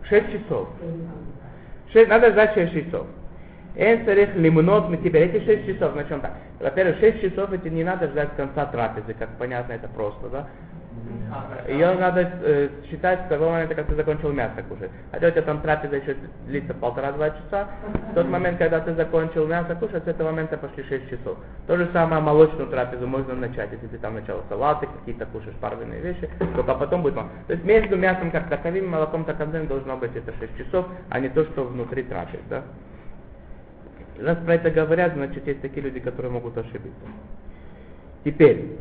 6 0.08 0.32
часов. 0.32 0.68
Шесть- 1.92 2.08
надо 2.08 2.30
ждать 2.30 2.54
6 2.54 2.72
часов. 2.72 3.06
Эн 3.76 4.04
царих 4.04 4.34
лимнот 4.34 4.88
мы 4.88 4.96
теперь 4.96 5.28
эти 5.28 5.44
шесть 5.44 5.66
часов, 5.66 5.94
на 5.94 6.02
чем 6.04 6.20
так? 6.20 6.32
Во-первых, 6.58 6.98
шесть 6.98 7.20
часов 7.20 7.52
эти 7.52 7.68
не 7.68 7.84
надо 7.84 8.08
ждать 8.08 8.34
конца 8.36 8.66
трапезы, 8.66 9.14
как 9.14 9.28
понятно, 9.38 9.72
это 9.74 9.86
просто, 9.88 10.28
да? 10.28 10.48
Ее 11.68 11.92
надо 11.94 12.32
э, 12.42 12.68
считать 12.88 13.26
с 13.26 13.28
того 13.28 13.50
момента, 13.50 13.74
как 13.74 13.86
ты 13.86 13.94
закончил 13.94 14.32
мясо 14.32 14.62
кушать. 14.68 14.90
Хотя 15.12 15.28
у 15.28 15.30
тебя 15.30 15.42
там 15.42 15.60
трапеза 15.60 15.96
еще 15.96 16.16
длится 16.46 16.72
полтора-два 16.72 17.30
часа. 17.30 17.68
В 18.10 18.14
тот 18.14 18.26
момент, 18.28 18.58
когда 18.58 18.80
ты 18.80 18.94
закончил 18.94 19.46
мясо 19.46 19.74
кушать, 19.74 20.04
с 20.04 20.08
этого 20.08 20.30
момента 20.30 20.56
пошли 20.56 20.84
6 20.84 21.10
часов. 21.10 21.36
То 21.66 21.76
же 21.76 21.88
самое 21.92 22.22
молочную 22.22 22.68
трапезу 22.68 23.06
можно 23.06 23.34
начать, 23.34 23.70
если 23.72 23.86
ты 23.88 23.98
там 23.98 24.14
начал 24.14 24.42
салаты 24.48 24.86
какие-то 24.86 25.26
кушаешь, 25.26 25.56
парвенные 25.56 26.00
вещи, 26.00 26.30
только 26.54 26.74
потом 26.74 27.02
будет 27.02 27.16
мало. 27.16 27.28
То 27.46 27.52
есть 27.52 27.64
между 27.64 27.96
мясом 27.96 28.30
как 28.30 28.48
таковым 28.48 28.84
и 28.84 28.88
молоком 28.88 29.24
таковым 29.24 29.66
должно 29.66 29.96
быть 29.98 30.16
это 30.16 30.32
6 30.38 30.56
часов, 30.56 30.86
а 31.10 31.20
не 31.20 31.28
то, 31.28 31.44
что 31.44 31.64
внутри 31.64 32.04
трапез, 32.04 32.40
да? 32.48 32.62
Раз 34.18 34.38
про 34.38 34.54
это 34.54 34.70
говорят, 34.70 35.12
значит 35.14 35.46
есть 35.46 35.60
такие 35.60 35.82
люди, 35.82 36.00
которые 36.00 36.32
могут 36.32 36.56
ошибиться. 36.56 37.06
Теперь, 38.24 38.78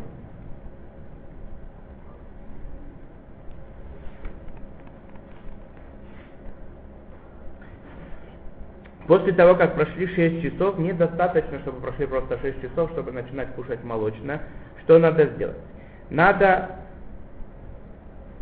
После 9.07 9.31
того, 9.31 9.55
как 9.55 9.75
прошли 9.75 10.05
6 10.05 10.41
часов, 10.41 10.77
недостаточно, 10.77 11.59
чтобы 11.59 11.79
прошли 11.79 12.05
просто 12.05 12.37
6 12.39 12.61
часов, 12.61 12.91
чтобы 12.91 13.13
начинать 13.13 13.53
кушать 13.55 13.81
молочное. 13.83 14.41
Что 14.83 14.99
надо 14.99 15.27
сделать? 15.27 15.57
Надо, 16.09 16.71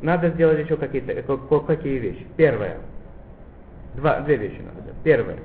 надо 0.02 0.30
сделать 0.30 0.60
еще 0.60 0.76
какие-то 0.76 1.14
какие 1.68 2.00
вещи. 2.00 2.26
Первое. 2.36 2.78
Два, 3.94 4.22
две 4.22 4.38
вещи 4.38 4.60
надо 4.60 4.82
сделать. 4.82 5.00
Первое. 5.04 5.38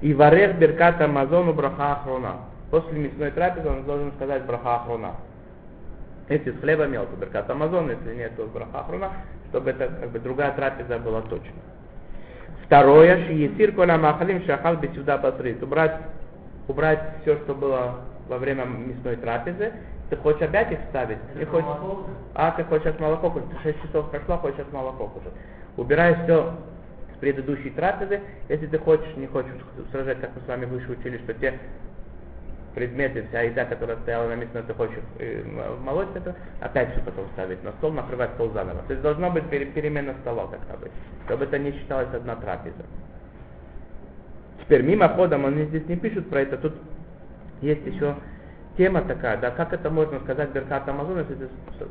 И 0.00 0.14
варех 0.14 0.56
беркат 0.58 1.00
амазону 1.00 1.52
браха 1.52 1.92
ахрона. 1.92 2.36
После 2.70 2.98
мясной 2.98 3.32
трапезы 3.32 3.68
он 3.68 3.84
должен 3.84 4.12
сказать 4.12 4.44
браха 4.44 4.76
ахрона. 4.76 5.16
Если 6.28 6.52
с 6.52 6.60
хлеба 6.60 6.86
мел, 6.86 7.06
то 7.06 7.16
беркат 7.16 7.50
амазон, 7.50 7.90
если 7.90 8.14
нет, 8.14 8.36
то 8.36 8.46
браха 8.46 8.80
ахрона, 8.80 9.10
чтобы 9.50 9.70
это 9.70 9.88
как 9.88 10.10
бы 10.10 10.20
другая 10.20 10.52
трапеза 10.52 11.00
была 11.00 11.20
точно. 11.22 11.50
Второе, 12.72 13.26
шиесир 13.26 13.72
коля 13.72 13.98
махалим 13.98 14.42
шахал 14.46 14.76
бесюда 14.76 15.18
басрит. 15.18 15.62
Убрать, 15.62 15.94
убрать 16.68 17.00
все, 17.20 17.36
что 17.40 17.54
было 17.54 17.96
во 18.28 18.38
время 18.38 18.64
мясной 18.64 19.16
трапезы. 19.16 19.74
Ты 20.08 20.16
хочешь 20.16 20.40
опять 20.40 20.72
их 20.72 20.78
ставить? 20.88 21.18
Не 21.34 21.44
хочешь? 21.44 21.68
А, 22.34 22.50
ты 22.52 22.64
хочешь 22.64 22.98
молоко 22.98 23.28
кушать? 23.28 23.50
6 23.62 23.82
часов 23.82 24.10
прошло, 24.10 24.38
хочешь 24.38 24.64
молоко 24.72 25.06
кушать. 25.08 25.34
Убирай 25.76 26.16
все 26.24 26.54
с 27.14 27.18
предыдущей 27.18 27.68
трапезы. 27.68 28.22
Если 28.48 28.66
ты 28.66 28.78
хочешь, 28.78 29.16
не 29.16 29.26
хочешь 29.26 29.52
сражать, 29.90 30.22
как 30.22 30.30
мы 30.34 30.40
с 30.40 30.48
вами 30.48 30.64
выше 30.64 30.92
учили, 30.92 31.18
что 31.18 31.34
те 31.34 31.58
предметы, 32.74 33.26
вся 33.28 33.42
еда, 33.42 33.64
которая 33.64 33.96
стояла 33.98 34.34
на 34.34 34.62
ты 34.62 34.74
хочешь 34.74 34.98
э, 35.18 35.42
молоть 35.84 36.14
это, 36.14 36.34
опять 36.60 36.92
все 36.92 37.00
потом 37.00 37.26
ставить 37.32 37.62
на 37.62 37.72
стол, 37.72 37.92
накрывать 37.92 38.30
стол 38.34 38.50
заново. 38.50 38.82
То 38.86 38.92
есть 38.92 39.02
должна 39.02 39.30
быть 39.30 39.48
перемена 39.48 40.14
стола, 40.22 40.48
как 40.68 40.80
бы, 40.80 40.90
чтобы 41.26 41.44
это 41.44 41.58
не 41.58 41.72
считалось 41.72 42.12
одна 42.14 42.36
трапеза. 42.36 42.84
Теперь 44.60 44.82
мимоходом, 44.82 45.46
они 45.46 45.64
здесь 45.66 45.86
не 45.86 45.96
пишут 45.96 46.30
про 46.30 46.40
это, 46.40 46.56
тут 46.56 46.74
есть 47.60 47.84
еще 47.86 48.16
тема 48.76 49.02
такая, 49.02 49.36
да, 49.38 49.50
как 49.50 49.72
это 49.72 49.90
можно 49.90 50.20
сказать 50.20 50.50
Беркат 50.50 50.88
Амазон, 50.88 51.18
если 51.18 51.34
ты 51.34 51.48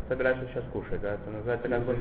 собираешься 0.10 0.48
сейчас 0.52 0.64
кушать, 0.74 1.02
да, 1.02 1.14
это 1.14 1.30
называется 1.30 1.70
как 1.70 1.84
бы... 1.84 1.98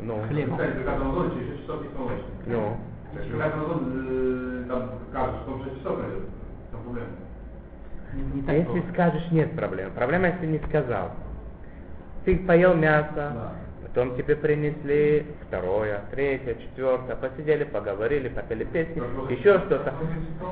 Ну, 0.00 0.20
Хлеб. 0.28 0.50
Кстати, 0.50 0.76
Беркат 0.78 1.00
Амазон 1.00 1.30
через 1.32 1.48
6 1.48 1.60
часов 1.60 1.82
есть 1.82 1.96
молочный. 1.96 2.24
ну, 2.46 2.76
Если 3.14 3.32
Беркат 3.32 3.54
Амазон 3.54 3.92
э, 4.08 4.64
там 4.68 4.90
кажется, 5.12 5.40
что 5.42 5.52
он 5.52 5.64
6 5.64 5.78
часов 5.78 5.98
пройдет, 5.98 6.22
в 6.22 6.70
чем 6.72 6.82
проблема? 6.82 7.06
Не 8.34 8.42
так 8.42 8.54
если 8.56 8.92
скажешь, 8.92 9.30
нет 9.30 9.52
проблем. 9.56 9.90
Проблема, 9.94 10.28
если 10.28 10.46
не 10.46 10.58
сказал. 10.68 11.10
Ты 12.24 12.38
поел 12.38 12.74
мясо, 12.74 13.12
Да. 13.14 13.52
потом 13.82 14.16
тебе 14.16 14.36
принесли 14.36 15.26
второе, 15.46 16.00
третье, 16.10 16.54
четвертое, 16.54 17.16
посидели, 17.16 17.64
поговорили, 17.64 18.28
попели 18.28 18.64
песни, 18.64 19.02
еще 19.30 19.58
что-то. 19.66 19.92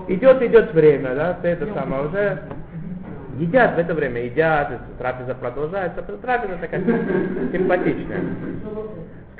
Идет, 0.08 0.42
идет 0.42 0.72
время, 0.74 1.14
да, 1.14 1.34
ты 1.34 1.48
это 1.48 1.72
самое 1.72 2.06
уже 2.06 2.42
едят 3.38 3.76
в 3.76 3.78
это 3.78 3.94
время, 3.94 4.22
едят, 4.24 4.80
трапеза 4.98 5.34
продолжается, 5.34 6.02
трапеза 6.02 6.56
такая 6.58 6.80
симпатичная. 7.52 8.20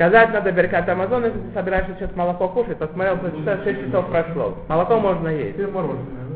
Сказать 0.02 0.32
надо 0.32 0.50
Беркат 0.50 0.88
Амазон, 0.88 1.26
если 1.26 1.38
ты 1.38 1.54
собираешься 1.54 1.94
сейчас 1.94 2.16
молоко 2.16 2.48
кушать, 2.48 2.76
посмотрел, 2.76 3.18
что 3.18 3.30
часа 3.38 3.62
6 3.62 3.86
часов 3.86 4.10
прошло. 4.10 4.58
Молоко 4.66 4.98
можно 4.98 5.28
есть. 5.28 5.56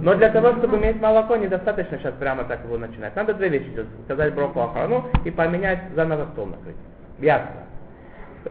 Но 0.02 0.14
для 0.14 0.30
того, 0.30 0.52
чтобы 0.58 0.76
иметь 0.76 1.00
молоко, 1.00 1.34
недостаточно 1.34 1.98
сейчас 1.98 2.14
прямо 2.14 2.44
так 2.44 2.62
его 2.62 2.78
начинать. 2.78 3.16
Надо 3.16 3.34
две 3.34 3.48
вещи 3.48 3.68
делать. 3.70 3.88
Сказать 4.04 4.34
броху 4.34 4.60
охрану 4.60 5.06
и 5.24 5.32
поменять 5.32 5.80
заново 5.96 6.28
стол 6.32 6.46
накрыть. 6.46 6.76
Ясно. 7.18 7.64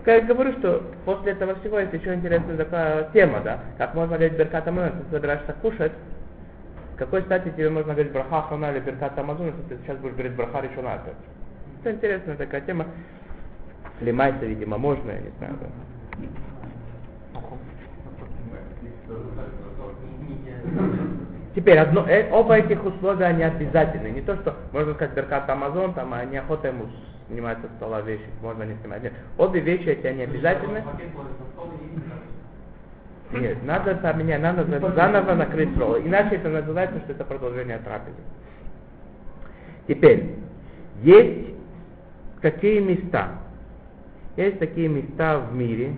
Я 0.06 0.20
говорю, 0.20 0.52
что 0.60 0.84
после 1.06 1.32
этого 1.32 1.56
всего 1.62 1.80
есть 1.80 1.94
еще 1.94 2.14
интересная 2.14 2.58
такая 2.58 3.10
тема, 3.14 3.40
да, 3.40 3.60
как 3.78 3.94
можно 3.94 4.18
говорить 4.18 4.38
Беркат 4.38 4.68
Амазон, 4.68 4.90
если 4.90 5.04
ты 5.06 5.12
собираешься 5.12 5.56
кушать, 5.62 5.94
какой 6.98 7.22
стати 7.22 7.52
тебе 7.52 7.70
можно 7.70 7.94
говорить 7.94 8.12
браха 8.12 8.40
охрана 8.40 8.70
или 8.72 8.82
Беркат 8.82 9.18
Амазон, 9.18 9.46
если 9.46 9.62
ты 9.76 9.78
сейчас 9.82 9.98
будешь 10.00 10.16
говорить 10.16 10.36
браха 10.36 10.60
решена 10.60 10.96
опять. 10.96 11.16
Это 11.84 11.92
интересная 11.92 12.36
такая 12.36 12.60
тема. 12.60 12.88
Лимайся, 14.02 14.46
видимо, 14.46 14.78
можно, 14.78 15.12
я 15.12 15.20
не 15.20 15.30
знаю. 15.38 15.56
Да. 15.62 15.68
Теперь 21.56 21.78
одно, 21.78 22.06
э, 22.08 22.30
оба 22.32 22.58
этих 22.58 22.84
условия 22.84 23.28
они 23.28 23.44
обязательны. 23.44 24.08
Не 24.10 24.22
то, 24.22 24.36
что 24.36 24.56
можно 24.74 24.94
сказать 24.96 25.16
Беркат 25.16 25.50
Амазон, 25.50 25.94
там, 25.94 26.14
а 26.14 26.26
неохота 26.26 26.68
ему 26.68 26.88
снимать 27.30 27.60
со 27.62 27.68
стола 27.78 28.02
вещи, 28.02 28.26
можно 28.42 28.64
не 28.64 28.76
снимать. 28.82 29.04
Нет, 29.04 29.14
обе 29.38 29.62
вещи 29.62 29.88
эти 29.88 30.06
они 30.08 30.24
обязательны. 30.24 30.84
Нет, 33.32 33.64
надо 33.64 33.96
поменять, 33.96 34.42
надо 34.42 34.66
за- 34.66 34.92
заново 34.92 35.34
накрыть 35.34 35.74
стол. 35.76 35.98
Иначе 35.98 36.36
это 36.36 36.50
называется, 36.50 37.00
что 37.00 37.14
это 37.14 37.24
продолжение 37.24 37.78
трапезы. 37.80 38.18
Теперь, 39.88 40.36
есть 41.02 41.56
какие 42.42 42.80
места? 42.80 43.30
Есть 44.38 44.60
такие 44.60 44.88
места 44.90 45.40
в 45.40 45.54
мире, 45.54 45.94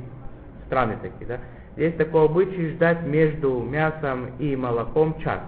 страны 0.67 0.97
такие, 1.02 1.26
да? 1.28 1.39
Есть 1.76 1.97
такой 1.97 2.26
обычай 2.26 2.71
ждать 2.71 3.04
между 3.06 3.62
мясом 3.62 4.32
и 4.39 4.56
молоком 4.56 5.19
час. 5.19 5.39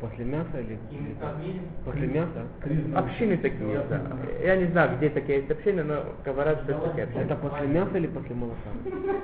После 0.00 0.24
мяса 0.24 0.60
или? 0.60 0.78
После 1.84 2.06
мяса? 2.06 2.46
Общины 2.94 3.36
такие 3.36 3.82
да. 3.90 4.00
Я 4.44 4.56
не 4.56 4.66
знаю, 4.66 4.96
где 4.96 5.08
такие 5.08 5.38
есть 5.38 5.50
общины, 5.50 5.82
но 5.82 6.04
говорят, 6.24 6.60
что 6.62 6.72
это 6.72 6.80
такие 6.88 7.04
общины. 7.04 7.22
Это 7.22 7.34
после 7.34 7.66
мяса 7.66 7.96
или 7.96 8.06
после 8.06 8.34
молока? 8.34 8.68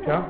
Что? 0.03 0.25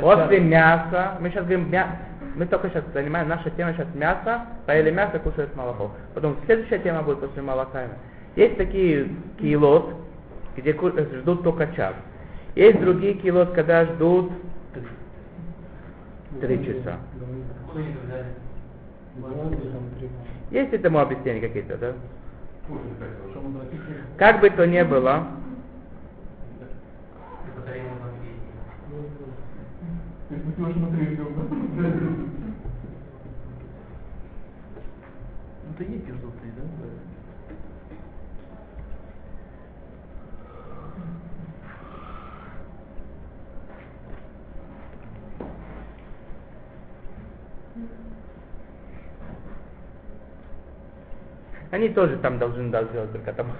После 0.00 0.40
мяса, 0.40 1.18
мы 1.20 1.30
сейчас 1.30 1.44
говорим 1.44 1.70
мясо, 1.70 1.96
мы 2.36 2.46
только 2.46 2.68
сейчас 2.70 2.84
занимаем, 2.94 3.28
наша 3.28 3.50
тема 3.50 3.72
сейчас 3.72 3.88
мясо, 3.94 4.42
поели 4.66 4.90
мясо, 4.90 5.18
кушают 5.18 5.54
молоко. 5.56 5.90
Потом 6.14 6.36
следующая 6.46 6.78
тема 6.78 7.02
будет 7.02 7.20
после 7.20 7.42
молока. 7.42 7.80
Есть 8.36 8.56
такие 8.56 9.08
килот, 9.38 9.94
где 10.56 10.72
ждут 10.72 11.42
только 11.42 11.72
час. 11.74 11.94
Есть 12.54 12.80
другие 12.80 13.14
килот, 13.14 13.52
когда 13.52 13.84
ждут 13.84 14.32
три 16.40 16.64
часа. 16.64 16.98
Есть 20.50 20.72
этому 20.72 20.98
объяснения 21.00 21.40
какие-то, 21.40 21.76
да? 21.76 21.92
Как 24.16 24.40
бы 24.40 24.50
то 24.50 24.66
ни 24.66 24.82
было, 24.82 25.26
съесть. 28.22 28.38
То 30.28 30.34
есть 30.34 30.56
тоже 30.56 30.72
смотрели 30.74 31.14
друг 31.16 31.34
друга. 31.34 31.56
Ну 35.64 35.74
ты 35.78 35.84
есть 35.84 36.06
желтые, 36.06 36.52
да? 36.56 36.62
Они 51.72 51.88
тоже 51.88 52.18
там 52.18 52.38
должны 52.38 52.68
да, 52.70 52.84
сделать 52.84 53.10
Беркат 53.12 53.40
Амазон. 53.40 53.56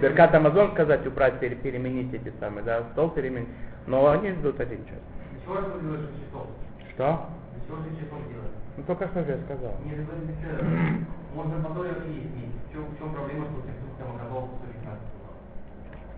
Беркат 0.00 0.34
Амазон 0.36 0.70
сказать, 0.70 1.04
убрать, 1.04 1.38
пере- 1.40 1.56
переменить 1.56 2.14
эти 2.14 2.32
самые, 2.38 2.62
да, 2.64 2.84
стол 2.92 3.10
переменить. 3.10 3.48
Но 3.88 4.08
они 4.08 4.30
ждут 4.30 4.60
один 4.60 4.78
час. 4.86 5.02
Для 5.32 5.40
чего 5.42 5.56
же 5.56 5.80
делаешь 5.82 6.00
6 6.14 6.26
часов? 6.26 6.46
Что? 6.94 7.26
Для 7.52 7.66
чего 7.66 7.76
6 7.84 7.98
часов 7.98 8.18
делать? 8.30 8.54
Ну 8.76 8.82
только 8.86 9.08
что 9.08 9.24
же 9.24 9.30
я 9.32 9.38
сказал. 9.38 9.74
Не 9.84 9.96
можно 11.34 11.54
потом 11.62 11.86
и 11.86 11.88
есть. 11.88 12.54
В 12.70 12.72
чем, 12.72 12.84
в 12.86 12.98
чем 12.98 13.10
проблема, 13.14 13.46
что 13.46 13.62
ты 13.66 13.72
там 13.98 14.14
115 14.14 15.02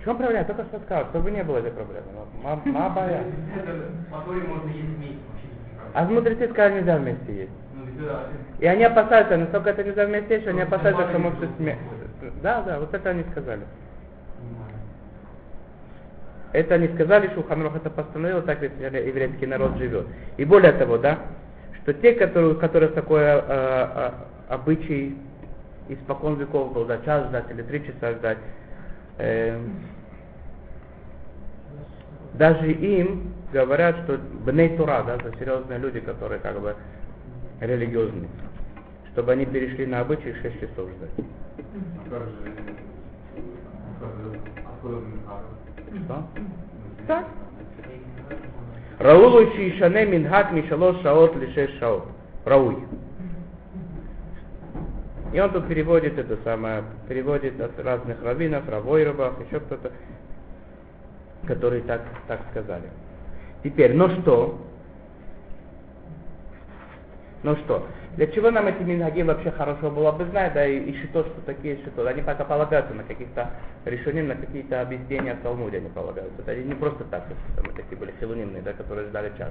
В 0.01 0.05
чем 0.05 0.17
проблема? 0.19 0.41
Я 0.41 0.45
только 0.45 0.65
что 0.65 0.81
сказал, 0.81 1.07
чтобы 1.07 1.31
не 1.31 1.45
было 1.45 1.59
этой 1.59 1.73
проблемы. 1.73 2.07
Ма- 2.43 2.61
Мабая. 2.67 3.25
По 4.11 4.21
Торе 4.21 4.43
можно 4.43 4.69
есть 4.69 4.97
вместе. 4.97 5.17
А 5.95 6.05
мудрецы 6.05 6.49
сказали, 6.51 6.81
нельзя 6.81 6.99
вместе 6.99 7.35
есть. 7.35 7.53
И 8.59 8.67
они 8.67 8.85
опасаются, 8.85 9.37
настолько 9.37 9.71
это 9.71 9.85
нельзя 9.85 10.07
вместе 10.07 10.41
что 10.41 10.51
они 10.51 10.63
опасаются, 10.63 11.09
что 11.09 11.19
может 11.19 11.49
смерть. 11.57 11.79
Да, 12.43 12.63
да, 12.63 12.79
вот 12.79 12.93
это 12.93 13.11
они 13.11 13.25
сказали. 13.31 13.63
Это 16.53 16.75
они 16.77 16.89
сказали, 16.89 17.29
что 17.29 17.43
Ханрох 17.43 17.77
это 17.77 17.91
постановил, 17.91 18.43
так 18.43 18.61
ведь 18.63 18.73
еврейский 18.81 19.47
народ 19.47 19.77
живет. 19.77 20.07
И 20.39 20.45
более 20.45 20.73
того, 20.73 20.97
да, 20.97 21.19
что 21.83 21.93
те, 21.93 22.13
которые, 22.15 22.55
у 22.55 22.57
которых 22.57 22.95
такой 22.95 23.21
э, 23.21 23.43
э, 23.49 24.11
обычай 24.49 25.17
испокон 25.89 26.37
веков 26.37 26.73
был, 26.73 26.87
да, 26.87 26.99
час 27.05 27.29
ждать 27.29 27.51
или 27.51 27.63
три 27.63 27.87
часа 27.87 28.13
ждать, 28.13 28.39
э, 29.19 29.59
даже 32.35 32.73
им 32.73 33.35
говорят, 33.53 33.97
что 34.05 34.19
бней 34.45 34.77
Тура, 34.77 35.03
да, 35.07 35.17
это 35.17 35.37
серьезные 35.39 35.79
люди, 35.79 36.01
которые 36.01 36.41
как 36.41 36.61
бы 36.61 36.77
религиозные, 37.61 38.29
чтобы 39.13 39.33
они 39.33 39.47
перешли 39.47 39.87
на 39.87 40.01
обычай 40.01 40.35
6 40.35 40.61
часов 40.61 40.89
ждать. 40.91 41.27
Что? 46.05 46.27
Так. 47.07 47.27
Раулу 48.99 49.53
шишане 49.53 50.07
минхак 50.07 50.53
мишалош 50.53 51.01
шаот 51.03 51.37
лишеш 51.37 51.71
шаот. 51.79 52.05
Рауй. 52.45 52.77
И 55.33 55.41
он 55.41 55.51
тут 55.51 55.69
переводит 55.69 56.19
это 56.19 56.39
самое, 56.43 56.85
переводит 57.07 57.61
от 57.61 57.79
разных 57.79 58.23
раввинов, 58.23 58.69
Равойрубах, 58.69 59.35
еще 59.47 59.61
кто-то, 59.61 59.93
которые 61.47 61.83
так, 61.83 62.03
так 62.27 62.41
сказали. 62.51 62.89
Теперь, 63.63 63.95
ну 63.95 64.09
что? 64.21 64.59
Ну 67.45 67.55
что? 67.57 67.87
Для 68.17 68.27
чего 68.27 68.51
нам 68.51 68.67
эти 68.67 68.83
мингаги 68.83 69.23
вообще 69.23 69.53
хорошо 69.53 69.91
было 69.91 70.11
бы 70.11 70.25
знать, 70.27 70.55
да, 70.55 70.67
и, 70.67 70.79
и 70.79 71.05
что, 71.05 71.23
что 71.23 71.41
такие 71.47 71.79
что 71.79 72.07
Они 72.09 72.21
пока 72.21 72.45
полагаются 72.45 72.93
на 72.95 73.05
каких-то 73.05 73.51
решениях, 73.85 74.27
на 74.27 74.35
какие-то 74.35 74.81
объяснения 74.81 75.35
в 75.35 75.43
Талмуде 75.43 75.77
они 75.77 75.89
полагаются. 75.89 76.43
Это 76.43 76.57
не 76.57 76.75
просто 76.75 77.05
так, 77.05 77.25
что 77.27 77.63
мы 77.63 77.73
такие 77.75 77.97
были 77.97 78.13
хилунимные, 78.19 78.63
да, 78.63 78.73
которые 78.73 79.07
ждали 79.09 79.33
час. 79.39 79.51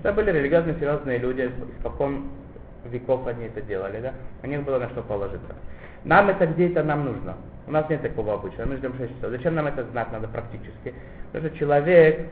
Это 0.00 0.12
были 0.12 0.30
религиозные, 0.30 0.76
серьезные 0.76 1.18
люди, 1.18 1.50
испокон 1.76 2.28
веков 2.84 3.26
они 3.26 3.46
это 3.46 3.62
делали, 3.62 4.00
да, 4.00 4.12
у 4.44 4.46
них 4.46 4.62
было 4.62 4.78
на 4.78 4.88
что 4.90 5.02
положиться. 5.02 5.54
Нам 6.04 6.28
это 6.28 6.46
где-то 6.46 6.84
нам 6.84 7.04
нужно. 7.04 7.36
У 7.66 7.72
нас 7.72 7.88
нет 7.90 8.00
такого 8.00 8.34
обычая, 8.34 8.64
мы 8.64 8.76
ждем 8.76 8.94
6 8.96 9.16
часов. 9.16 9.30
Зачем 9.30 9.54
нам 9.56 9.66
это 9.66 9.84
знать 9.84 10.10
надо 10.12 10.28
практически? 10.28 10.94
Потому 11.32 11.48
что 11.48 11.58
человек 11.58 12.30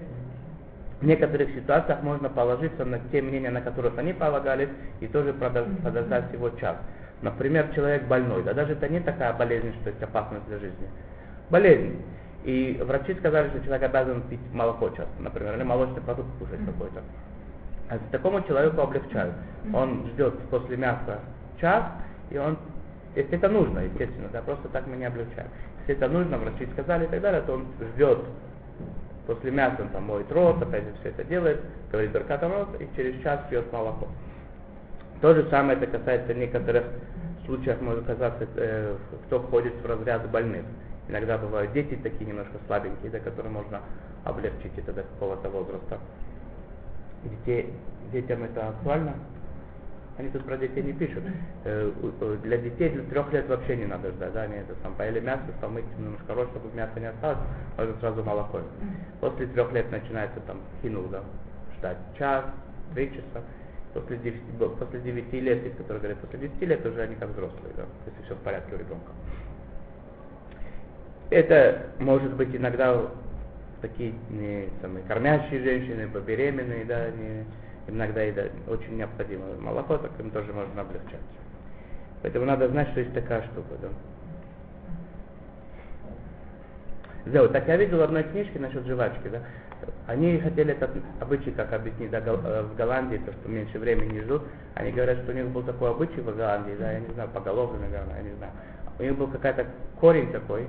в 1.00 1.04
некоторых 1.04 1.50
ситуациях 1.50 2.02
можно 2.02 2.28
положиться 2.28 2.84
на 2.84 2.98
те 3.12 3.20
мнения, 3.20 3.50
на 3.50 3.60
которых 3.60 3.98
они 3.98 4.12
полагались, 4.12 4.70
и 5.00 5.06
тоже 5.06 5.30
подож- 5.30 5.82
подождать 5.82 6.28
всего 6.30 6.50
час. 6.50 6.76
Например, 7.22 7.68
человек 7.74 8.04
больной, 8.04 8.42
да 8.42 8.54
даже 8.54 8.72
это 8.72 8.88
не 8.88 9.00
такая 9.00 9.32
болезнь, 9.34 9.74
что 9.80 9.90
есть 9.90 10.02
опасность 10.02 10.46
для 10.46 10.58
жизни. 10.58 10.88
Болезнь. 11.50 12.02
И 12.44 12.80
врачи 12.86 13.14
сказали, 13.14 13.48
что 13.48 13.60
человек 13.60 13.82
обязан 13.82 14.22
пить 14.22 14.40
молоко 14.52 14.88
часто, 14.90 15.10
например, 15.18 15.56
или 15.56 15.64
молочный 15.64 16.00
продукт 16.00 16.28
кушать 16.38 16.64
какой-то. 16.64 17.02
А 17.88 17.98
такому 18.10 18.42
человеку 18.42 18.80
облегчают. 18.80 19.34
Он 19.74 20.06
ждет 20.12 20.38
после 20.50 20.76
мяса 20.76 21.20
час, 21.60 21.84
и 22.30 22.38
он, 22.38 22.58
если 23.14 23.36
это 23.36 23.48
нужно, 23.48 23.80
естественно, 23.80 24.28
да, 24.32 24.42
просто 24.42 24.68
так 24.68 24.86
мы 24.86 24.96
не 24.96 25.04
облегчаем. 25.04 25.48
Если 25.80 25.94
это 25.94 26.08
нужно, 26.08 26.38
врачи 26.38 26.66
сказали 26.72 27.04
и 27.04 27.08
так 27.08 27.20
далее, 27.20 27.42
то 27.42 27.54
он 27.54 27.66
ждет 27.94 28.20
после 29.26 29.50
мяса, 29.50 29.82
он 29.82 29.88
там 29.88 30.04
моет 30.04 30.30
рот, 30.30 30.62
опять 30.62 30.84
же 30.84 30.92
все 31.00 31.10
это 31.10 31.24
делает, 31.24 31.60
говорит 31.90 32.12
Беркатом 32.12 32.52
рот, 32.52 32.68
и 32.80 32.88
через 32.96 33.20
час 33.22 33.40
пьет 33.50 33.70
молоко. 33.72 34.08
То 35.20 35.34
же 35.34 35.48
самое 35.50 35.78
это 35.78 35.86
касается 35.86 36.34
некоторых 36.34 36.84
случаев, 37.46 37.80
может 37.80 38.04
казаться, 38.04 38.46
э, 38.56 38.96
кто 39.26 39.40
входит 39.40 39.74
в 39.82 39.86
разряд 39.86 40.28
больных. 40.30 40.64
Иногда 41.08 41.38
бывают 41.38 41.72
дети 41.72 41.98
такие 42.02 42.26
немножко 42.26 42.58
слабенькие, 42.66 43.10
да, 43.10 43.20
которые 43.20 43.52
можно 43.52 43.80
облегчить 44.24 44.76
это 44.76 44.92
до 44.92 45.02
какого-то 45.02 45.48
возраста. 45.48 45.98
Детей, 47.24 47.72
детям 48.12 48.44
это 48.44 48.68
актуально? 48.68 49.14
Они 50.18 50.30
тут 50.30 50.44
про 50.44 50.56
детей 50.56 50.82
не 50.82 50.94
пишут. 50.94 51.24
Э, 51.64 51.92
для 52.42 52.56
детей 52.56 52.88
для 52.90 53.02
трех 53.04 53.32
лет 53.32 53.48
вообще 53.48 53.76
не 53.76 53.84
надо 53.84 54.10
ждать, 54.12 54.32
да, 54.32 54.42
они 54.42 54.56
это 54.56 54.74
сам 54.82 54.94
поели 54.94 55.20
мясо, 55.20 55.42
помыть 55.60 55.84
немножко 55.98 56.32
рот, 56.34 56.48
чтобы 56.50 56.74
мяса 56.74 56.98
не 56.98 57.06
осталось, 57.06 57.38
можно 57.76 57.94
сразу 58.00 58.24
молоко. 58.24 58.60
После 59.20 59.46
трех 59.48 59.72
лет 59.72 59.90
начинается 59.90 60.40
там 60.46 60.60
хинул, 60.80 61.04
да, 61.04 61.22
ждать 61.78 61.98
час, 62.18 62.44
три 62.94 63.10
часа. 63.10 63.44
После 63.92 64.16
девяти, 64.18 64.42
после 64.78 65.00
девяти 65.00 65.40
лет, 65.40 65.62
есть 65.64 65.76
которые 65.76 66.00
говорят, 66.00 66.18
после 66.20 66.48
десяти 66.48 66.66
лет 66.66 66.84
уже 66.84 67.02
они 67.02 67.14
как 67.16 67.30
взрослые, 67.30 67.72
да, 67.76 67.84
если 68.06 68.22
все 68.24 68.34
в 68.34 68.38
порядке 68.38 68.74
у 68.74 68.78
ребенка. 68.78 69.12
Это 71.30 71.86
может 71.98 72.32
быть 72.34 72.54
иногда 72.54 73.02
такие 73.82 74.14
не, 74.30 74.68
самые 74.80 75.04
кормящие 75.04 75.62
женщины, 75.62 76.08
беременные, 76.26 76.84
да, 76.84 77.10
не, 77.10 77.44
иногда 77.88 78.20
да, 78.32 78.44
очень 78.72 78.96
необходимо 78.96 79.44
молоко, 79.60 79.98
так 79.98 80.10
им 80.18 80.30
тоже 80.30 80.52
можно 80.52 80.80
облегчать. 80.80 81.20
Поэтому 82.22 82.46
надо 82.46 82.68
знать, 82.68 82.88
что 82.90 83.00
есть 83.00 83.14
такая 83.14 83.42
штука, 83.42 83.74
да. 83.80 83.88
Зеу, 87.26 87.48
так 87.48 87.66
я 87.68 87.76
видел 87.76 87.98
в 87.98 88.02
одной 88.02 88.22
книжке 88.24 88.58
насчет 88.58 88.86
жвачки, 88.86 89.28
да. 89.28 89.40
Они 90.06 90.38
хотели 90.38 90.72
этот 90.72 90.90
обычай, 91.20 91.50
как 91.50 91.72
объяснить, 91.72 92.10
да, 92.10 92.18
э, 92.18 92.62
в 92.62 92.76
Голландии, 92.76 93.18
то, 93.18 93.32
что 93.32 93.48
меньше 93.48 93.78
времени 93.78 94.20
ждут. 94.20 94.42
Они 94.74 94.90
говорят, 94.90 95.18
что 95.18 95.32
у 95.32 95.34
них 95.34 95.46
был 95.48 95.62
такой 95.62 95.90
обычай 95.90 96.20
в 96.20 96.36
Голландии, 96.36 96.76
да, 96.78 96.92
я 96.92 97.00
не 97.00 97.12
знаю, 97.14 97.28
поголовно, 97.32 97.80
наверное, 97.80 98.16
я 98.16 98.22
не 98.22 98.34
знаю. 98.36 98.52
У 98.98 99.02
них 99.02 99.16
был 99.16 99.26
какой-то 99.26 99.66
корень 100.00 100.32
такой, 100.32 100.66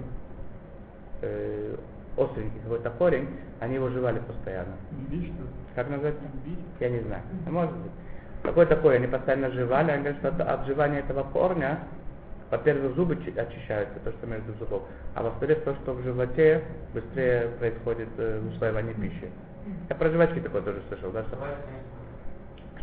э, 1.21 1.75
остренький 2.17 2.59
какой-то 2.63 2.89
корень, 2.91 3.29
они 3.59 3.75
его 3.75 3.89
жевали 3.89 4.19
постоянно. 4.19 4.73
Ли? 5.09 5.33
Как 5.75 5.89
называется? 5.89 6.21
Бить? 6.45 6.59
Я 6.79 6.89
не 6.89 6.99
знаю. 7.01 7.21
Ну, 7.45 7.51
Может 7.51 7.75
быть. 7.75 7.91
Какой 8.43 8.65
такой, 8.65 8.95
они 8.97 9.07
постоянно 9.07 9.49
жевали, 9.51 9.91
они 9.91 10.03
говорят, 10.03 10.19
что 10.19 10.29
от, 10.29 10.41
от 10.41 10.65
жевания 10.67 10.99
этого 10.99 11.23
корня, 11.23 11.79
во-первых, 12.51 12.95
зубы 12.95 13.17
чи- 13.23 13.37
очищаются, 13.37 13.99
то, 14.03 14.11
что 14.11 14.27
между 14.27 14.53
зубов, 14.53 14.83
а 15.15 15.23
во-вторых, 15.23 15.63
то, 15.63 15.73
что 15.75 15.93
в 15.93 16.01
животе 16.03 16.63
быстрее 16.93 17.49
происходит 17.59 18.07
э, 18.17 18.41
усваивание 18.53 18.93
пищи. 18.93 19.29
Я 19.89 19.95
про 19.95 20.09
жвачки 20.09 20.39
такое 20.39 20.61
тоже 20.61 20.81
слышал, 20.87 21.11
да, 21.11 21.23
что, 21.23 21.37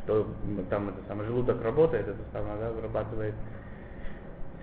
что 0.04 0.26
м, 0.44 0.66
там 0.66 0.88
это 0.90 0.98
самое, 1.08 1.28
желудок 1.28 1.62
работает, 1.62 2.06
это 2.08 2.18
самое, 2.32 2.58
да, 2.60 2.70
вырабатывает 2.72 3.34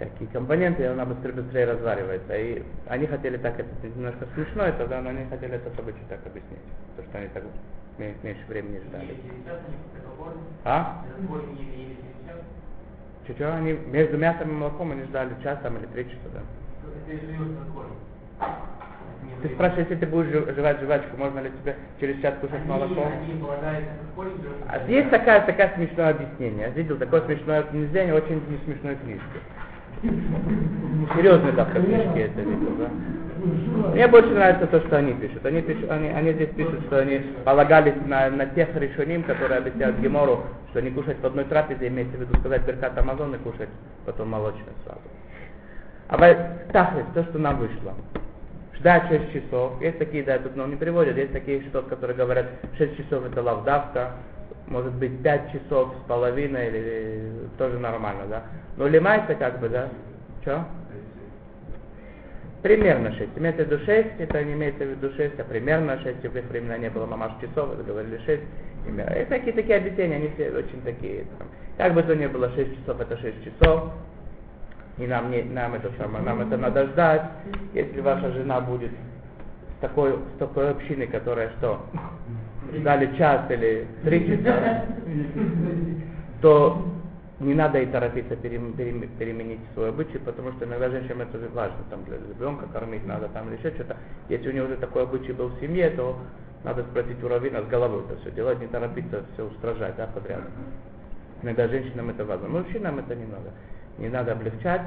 всякие 0.01 0.29
компоненты, 0.29 0.83
и 0.83 0.85
она 0.85 1.05
быстрее-быстрее 1.05 1.65
разваривается. 1.65 2.35
И 2.35 2.63
они 2.87 3.05
хотели 3.07 3.37
так, 3.37 3.59
это 3.59 3.69
немножко 3.83 4.25
смешно 4.33 4.63
это, 4.63 4.87
да, 4.87 5.01
но 5.01 5.09
они 5.09 5.25
хотели 5.29 5.55
это 5.55 5.69
событие 5.75 6.03
так 6.09 6.19
объяснить, 6.25 6.59
то, 6.97 7.03
что 7.03 7.17
они 7.17 7.27
так 7.29 7.43
ме- 7.97 8.15
меньше 8.23 8.41
времени 8.47 8.81
ждали. 8.87 9.15
А? 10.65 11.03
Чуть-чуть 13.27 13.45
они 13.45 13.73
между 13.73 14.17
мясом 14.17 14.49
и 14.49 14.53
молоком 14.53 14.91
они 14.91 15.03
ждали 15.03 15.29
час 15.43 15.59
там 15.61 15.77
или 15.77 15.85
три 15.87 16.05
часа, 16.05 16.29
да. 16.33 16.39
Ты 19.43 19.49
спрашиваешь, 19.49 19.87
если 19.89 20.05
ты 20.05 20.11
будешь 20.11 20.29
жев- 20.31 20.53
жевать 20.55 20.79
жвачку, 20.81 21.17
можно 21.17 21.39
ли 21.39 21.51
тебе 21.61 21.75
через 21.99 22.19
час 22.21 22.35
кушать 22.41 22.65
молоко? 22.65 23.11
А 24.67 24.77
есть 24.87 25.09
такая, 25.09 25.45
такая 25.45 25.73
смешное 25.75 26.09
объяснение. 26.11 26.67
Я 26.67 26.69
видел 26.69 26.97
такое 26.97 27.21
смешное 27.21 27.61
объяснение, 27.61 28.13
очень 28.13 28.41
не 28.49 28.57
смешной 28.65 28.95
книжке. 28.95 29.39
Серьезные 30.01 31.53
так 31.53 31.71
книжки 31.73 32.19
это 32.19 32.41
видел, 32.41 32.75
да. 32.77 32.89
Мне 33.93 34.07
больше 34.07 34.29
нравится 34.29 34.67
то, 34.67 34.79
что 34.81 34.97
они 34.97 35.13
пишут. 35.13 35.45
Они, 35.45 35.61
пишут, 35.61 35.89
они, 35.89 36.09
они 36.09 36.33
здесь 36.33 36.49
пишут, 36.55 36.81
что 36.85 36.99
они 36.99 37.19
полагались 37.43 37.95
на, 38.05 38.29
на 38.29 38.45
тех 38.47 38.75
решениям, 38.75 39.23
которые 39.23 39.59
объясняют 39.59 39.97
Гемору, 39.99 40.43
что 40.69 40.81
не 40.81 40.91
кушать 40.91 41.19
в 41.19 41.25
одной 41.25 41.45
трапезе, 41.45 41.87
имеется 41.87 42.17
в 42.17 42.21
виду 42.21 42.37
сказать 42.39 42.63
Беркат 42.65 42.97
Амазон 42.97 43.35
и 43.35 43.37
кушать 43.39 43.69
потом 44.05 44.29
молочное 44.29 44.73
сразу. 44.85 45.01
А 46.09 46.17
Тахлис, 46.71 47.05
то, 47.13 47.23
что 47.23 47.39
нам 47.39 47.57
вышло. 47.57 47.93
Ждать 48.77 49.07
6 49.09 49.33
часов. 49.33 49.81
Есть 49.81 49.97
такие, 49.97 50.23
да, 50.23 50.37
тут 50.39 50.55
ну, 50.55 50.67
не 50.67 50.75
переводят, 50.75 51.17
есть 51.17 51.31
такие 51.33 51.61
счетов, 51.61 51.87
которые 51.87 52.17
говорят, 52.17 52.47
6 52.77 52.97
часов 52.97 53.25
это 53.25 53.41
лавдавка, 53.41 54.11
может 54.71 54.93
быть 54.93 55.21
5 55.21 55.51
часов 55.51 55.93
с 56.01 56.07
половиной, 56.07 56.67
или, 56.69 56.77
или 56.77 57.31
тоже 57.57 57.77
нормально, 57.77 58.23
да. 58.29 58.43
Но 58.77 58.87
лимайся 58.87 59.35
как 59.35 59.59
бы, 59.59 59.69
да. 59.69 59.89
Что? 60.41 60.65
Примерно 62.61 63.11
6. 63.11 63.31
Имеется 63.35 63.65
в 63.65 63.67
виду 63.67 63.83
6, 63.83 64.07
это 64.19 64.43
не 64.43 64.53
имеется 64.53 64.85
в 64.85 64.89
виду 64.89 65.11
6, 65.15 65.39
а 65.39 65.43
примерно 65.43 65.99
6. 65.99 66.23
В 66.23 66.37
их 66.37 66.45
времена 66.45 66.77
не 66.77 66.89
было 66.89 67.05
мамаш 67.05 67.33
часов, 67.41 67.73
это 67.73 67.83
говорили 67.83 68.19
6. 68.25 68.41
Примерно. 68.85 69.13
И 69.15 69.25
такие, 69.25 69.53
такие 69.53 69.77
объяснения, 69.77 70.15
они 70.15 70.29
все 70.29 70.51
очень 70.51 70.81
такие. 70.83 71.25
Там. 71.37 71.47
Как 71.77 71.93
бы 71.93 72.03
то 72.03 72.15
ни 72.15 72.27
было, 72.27 72.49
6 72.51 72.79
часов 72.79 72.99
это 73.01 73.17
6 73.17 73.43
часов. 73.43 73.91
И 74.97 75.07
нам, 75.07 75.31
не, 75.31 75.41
нам 75.43 75.73
это 75.73 75.91
самое, 75.97 76.23
нам 76.23 76.41
это 76.41 76.57
надо 76.57 76.85
ждать. 76.87 77.23
Если 77.73 77.99
ваша 78.01 78.31
жена 78.31 78.61
будет 78.61 78.91
с 78.91 79.81
такой, 79.81 80.13
с 80.35 80.37
такой 80.37 80.69
общиной, 80.69 81.07
которая 81.07 81.49
что, 81.57 81.83
дали 82.83 83.15
час 83.17 83.49
или 83.49 83.87
три 84.03 84.27
часа, 84.27 84.85
то 86.41 86.85
не 87.39 87.55
надо 87.55 87.79
и 87.79 87.85
торопиться 87.87 88.35
перем- 88.35 88.73
перем- 88.73 89.07
переменить 89.17 89.59
свой 89.73 89.89
обычай, 89.89 90.19
потому 90.19 90.51
что 90.53 90.65
иногда 90.65 90.89
женщинам 90.89 91.21
это 91.21 91.39
важно, 91.53 91.77
там 91.89 92.03
для 92.05 92.17
ребенка 92.17 92.67
кормить 92.71 93.05
надо, 93.05 93.29
там 93.29 93.49
или 93.49 93.57
еще 93.57 93.71
что-то. 93.71 93.97
Если 94.29 94.49
у 94.49 94.53
него 94.53 94.65
уже 94.67 94.77
такой 94.77 95.03
обычай 95.03 95.31
был 95.33 95.47
в 95.47 95.59
семье, 95.59 95.89
то 95.91 96.17
надо 96.63 96.83
спросить 96.83 97.23
у 97.23 97.27
раввина 97.27 97.63
с 97.63 97.67
головой 97.67 98.03
это 98.07 98.19
все 98.21 98.31
делать, 98.31 98.59
не 98.59 98.67
торопиться 98.67 99.23
все 99.33 99.45
устражать, 99.45 99.95
да, 99.97 100.07
подряд. 100.07 100.41
Иногда 101.41 101.67
женщинам 101.67 102.11
это 102.11 102.23
важно, 102.25 102.47
мужчинам 102.47 102.99
это 102.99 103.15
не 103.15 103.25
надо. 103.25 103.51
Не 103.97 104.09
надо 104.09 104.33
облегчать, 104.33 104.81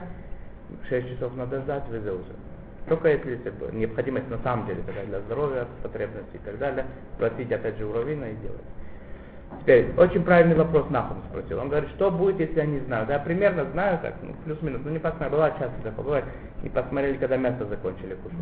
6 0.89 1.09
часов 1.11 1.37
надо 1.37 1.61
ждать, 1.63 1.89
вызов 1.89 2.15
уже. 2.21 2.54
Только 2.89 3.09
если 3.09 3.39
необходимость 3.73 4.29
на 4.29 4.39
самом 4.39 4.67
деле 4.67 4.83
такая 4.83 5.07
для 5.07 5.21
здоровья, 5.21 5.67
потребности 5.83 6.35
и 6.35 6.39
так 6.39 6.59
далее, 6.59 6.85
спросить 7.17 7.51
опять 7.51 7.79
же 7.79 7.87
у 7.87 7.93
раввина 7.93 8.25
и 8.25 8.35
делать. 8.37 8.61
Теперь, 9.61 9.91
очень 9.97 10.23
правильный 10.23 10.57
вопрос 10.57 10.91
Нахум 10.91 11.23
спросил. 11.31 11.61
Он 11.61 11.69
говорит, 11.69 11.89
что 11.91 12.11
будет, 12.11 12.41
если 12.41 12.59
я 12.59 12.67
не 12.67 12.81
знаю? 12.81 13.07
Да, 13.07 13.19
примерно 13.19 13.65
знаю, 13.73 13.99
так, 14.03 14.15
ну, 14.23 14.35
плюс-минус, 14.45 14.83
ну 14.85 14.91
не 14.91 14.99
посмотрел, 14.99 15.31
бывает 15.31 15.55
часто 15.59 15.75
такое, 15.83 16.05
бывает, 16.05 16.25
не 16.63 16.69
посмотрели, 16.69 17.17
когда 17.17 17.37
мясо 17.37 17.65
закончили 17.65 18.15
кушать. 18.15 18.39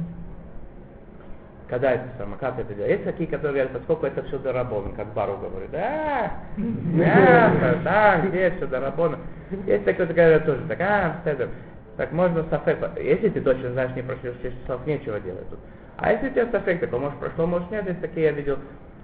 Когда 1.69 1.93
это 1.93 2.05
самое, 2.19 2.39
как 2.39 2.59
это 2.59 2.75
делать? 2.75 2.91
Есть 2.91 3.05
такие, 3.05 3.29
которые 3.29 3.65
говорят, 3.65 3.73
поскольку 3.73 4.07
это 4.07 4.23
все 4.25 4.39
доработано, 4.39 4.95
как 4.95 5.13
Бару 5.15 5.39
говорит, 5.39 5.71
да, 5.71 6.33
мясо, 6.57 7.79
да, 7.85 8.21
здесь 8.27 8.55
все 8.57 8.67
доработано. 8.67 9.19
Есть 9.67 9.85
такие, 9.85 10.07
которые 10.07 10.15
говорят 10.15 10.45
тоже, 10.45 10.63
так, 10.69 10.81
а, 10.81 11.21
это, 11.25 11.49
так 11.97 12.13
можно 12.13 12.45
сафек, 12.49 12.79
если 12.97 13.29
ты 13.29 13.41
точно 13.41 13.73
знаешь, 13.73 13.95
не 13.95 14.03
прошло 14.03 14.31
6 14.43 14.63
часов, 14.63 14.87
нечего 14.87 15.21
делать 15.21 15.49
тут. 15.51 15.59
А 15.99 16.13
если 16.13 16.29
у 16.29 16.31
тебя 16.31 16.51
сафек 16.51 16.81
такой, 16.81 16.99
может 16.99 17.19
прошло, 17.19 17.47
может 17.47 17.71
нет, 17.71 17.87
есть 17.87 18.01
такие, 18.01 18.27
я 18.27 18.33
видел, 18.33 18.59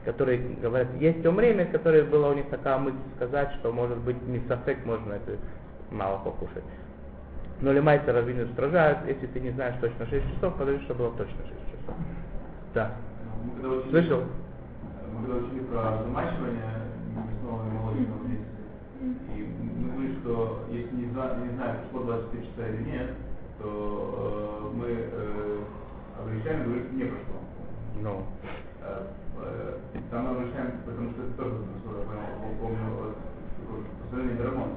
которые 0.04 0.38
говорят, 0.60 0.88
есть 0.98 1.24
умрение, 1.26 1.66
которое 1.66 2.04
было 2.04 2.30
у 2.30 2.34
них 2.34 2.48
такая 2.48 2.78
мысль 2.78 2.96
сказать, 3.16 3.52
что 3.58 3.72
может 3.72 3.98
быть 3.98 4.20
не 4.26 4.40
сафек, 4.48 4.84
можно 4.86 5.12
это 5.12 5.36
мало 5.90 6.18
покушать. 6.18 6.64
Но 7.60 7.72
лимайцы 7.72 8.10
раввины 8.10 8.44
устражают, 8.44 9.00
если 9.06 9.26
ты 9.26 9.40
не 9.40 9.50
знаешь 9.50 9.74
точно 9.80 10.06
6 10.06 10.34
часов, 10.34 10.54
подожди, 10.56 10.82
что 10.84 10.94
было 10.94 11.10
точно 11.10 11.36
6 11.36 11.48
часов. 11.48 11.94
Да. 12.72 12.92
Мы 13.44 13.52
когда 13.60 13.68
учили, 13.76 13.90
Слышал? 13.90 14.22
Мы 15.12 15.26
когда 15.26 15.46
учили 15.46 15.60
про 15.64 16.02
замачивание 16.02 16.62
мясного 17.14 17.66
и 17.66 17.70
молочного 17.70 18.18
вместе, 18.24 18.44
и 19.00 19.54
мы 19.76 19.90
говорили, 19.90 20.14
что 20.20 20.64
не, 21.18 21.34
зна- 21.34 21.34
не 21.46 21.54
знаем, 21.56 21.76
прошло 21.90 22.06
24 22.06 22.46
часа 22.46 22.68
или 22.68 22.90
нет, 22.90 23.10
то 23.60 24.70
э, 24.72 24.76
мы 24.76 24.86
э, 24.88 25.58
говорим, 26.18 26.40
что 26.42 26.94
не 26.94 27.04
прошло. 27.04 27.36
Ну, 28.00 28.22
Э, 28.80 29.02
э, 29.42 29.76
Там 30.10 30.24
мы 30.24 30.30
облегчаем, 30.30 30.70
потому 30.86 31.10
что 31.10 31.22
это 31.22 31.32
тоже, 31.36 31.54
насколько 31.74 31.98
я 31.98 32.06
понял, 32.06 32.54
помню, 32.60 33.14
постановления 34.00 34.38
Дарамона. 34.38 34.72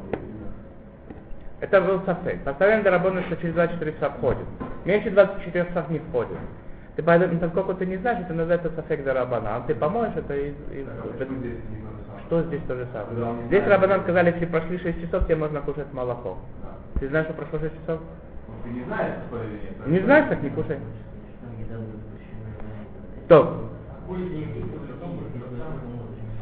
это 1.61 1.81
был 1.81 2.01
сафек. 2.05 2.43
Постоянно 2.43 2.83
доработано, 2.83 3.21
что 3.23 3.37
через 3.37 3.53
24 3.53 3.93
часа 3.93 4.09
входит. 4.09 4.45
Меньше 4.85 5.11
24 5.11 5.65
часов 5.67 5.89
не 5.89 5.99
входит. 5.99 6.37
Ты 6.95 7.03
поэтому, 7.03 7.39
поскольку 7.39 7.73
ты 7.73 7.85
не 7.85 7.97
знаешь, 7.97 8.19
это 8.19 8.33
называется 8.33 8.71
сафек 8.75 9.03
дарабана. 9.03 9.57
А 9.57 9.61
ты 9.61 9.75
поможешь, 9.75 10.15
это 10.15 10.35
и, 10.35 10.49
и-? 10.49 10.85
Что 12.25 12.43
здесь 12.43 12.61
то 12.67 12.75
же 12.75 12.87
самое? 12.93 13.47
Здесь 13.47 13.65
Рабанан 13.67 14.01
сказали, 14.03 14.31
если 14.31 14.45
прошли 14.45 14.77
6 14.77 15.01
часов, 15.01 15.25
тебе 15.25 15.35
можно 15.35 15.61
кушать 15.61 15.91
молоко. 15.93 16.37
Да. 16.61 16.69
Ты 16.99 17.09
знаешь, 17.09 17.25
что 17.27 17.33
прошло 17.35 17.59
6 17.59 17.73
часов? 17.81 17.99
Ну, 18.47 18.53
Ты 18.63 18.69
не 18.69 18.83
знаешь, 18.83 19.13
что 19.27 19.43
или 19.43 19.51
нет. 19.51 19.87
Не 19.87 19.99
знаешь, 19.99 20.29
так 20.29 20.41
не 20.41 20.49
кушай. 20.49 20.77
То, 23.27 23.69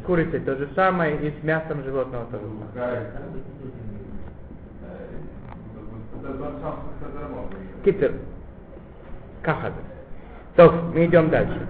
с 0.00 0.04
курицей 0.04 0.40
то 0.40 0.56
же 0.56 0.68
самое, 0.74 1.16
и 1.16 1.40
с 1.40 1.42
мясом 1.44 1.84
животного 1.84 2.26
то 2.26 2.38
же 2.38 2.44
самое. 2.44 2.66
Какая 2.72 2.94
разница? 2.94 3.48
Это 6.22 6.32
тот 6.34 6.60
самый, 6.60 6.76
как 7.00 7.14
Дарамон. 7.14 7.46
Китер. 7.84 8.14
Кахады. 9.42 9.80
То, 10.60 10.70
мы 10.92 11.06
идем 11.06 11.30
дальше. 11.30 11.66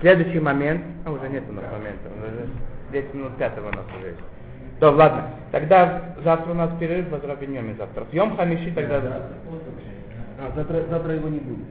Следующий 0.00 0.38
момент, 0.38 0.82
а 1.04 1.10
уже 1.10 1.28
нет 1.28 1.42
у 1.50 1.52
нас 1.52 1.64
момента, 1.72 2.08
уже 2.16 2.46
10 2.92 3.12
минут 3.12 3.36
пятого 3.38 3.70
у 3.70 3.72
нас 3.72 3.84
уже 3.98 4.10
есть. 4.10 4.20
То, 4.78 4.92
ладно, 4.92 5.30
тогда 5.50 6.14
завтра 6.22 6.52
у 6.52 6.54
нас 6.54 6.70
перерыв, 6.78 7.10
возобновим 7.10 7.74
завтра. 7.76 8.06
Съем 8.12 8.36
хамиши 8.36 8.70
тогда. 8.70 9.02
А 10.38 10.52
завтра, 10.54 10.84
завтра 10.90 11.14
его 11.14 11.28
не 11.28 11.40
будет. 11.40 11.66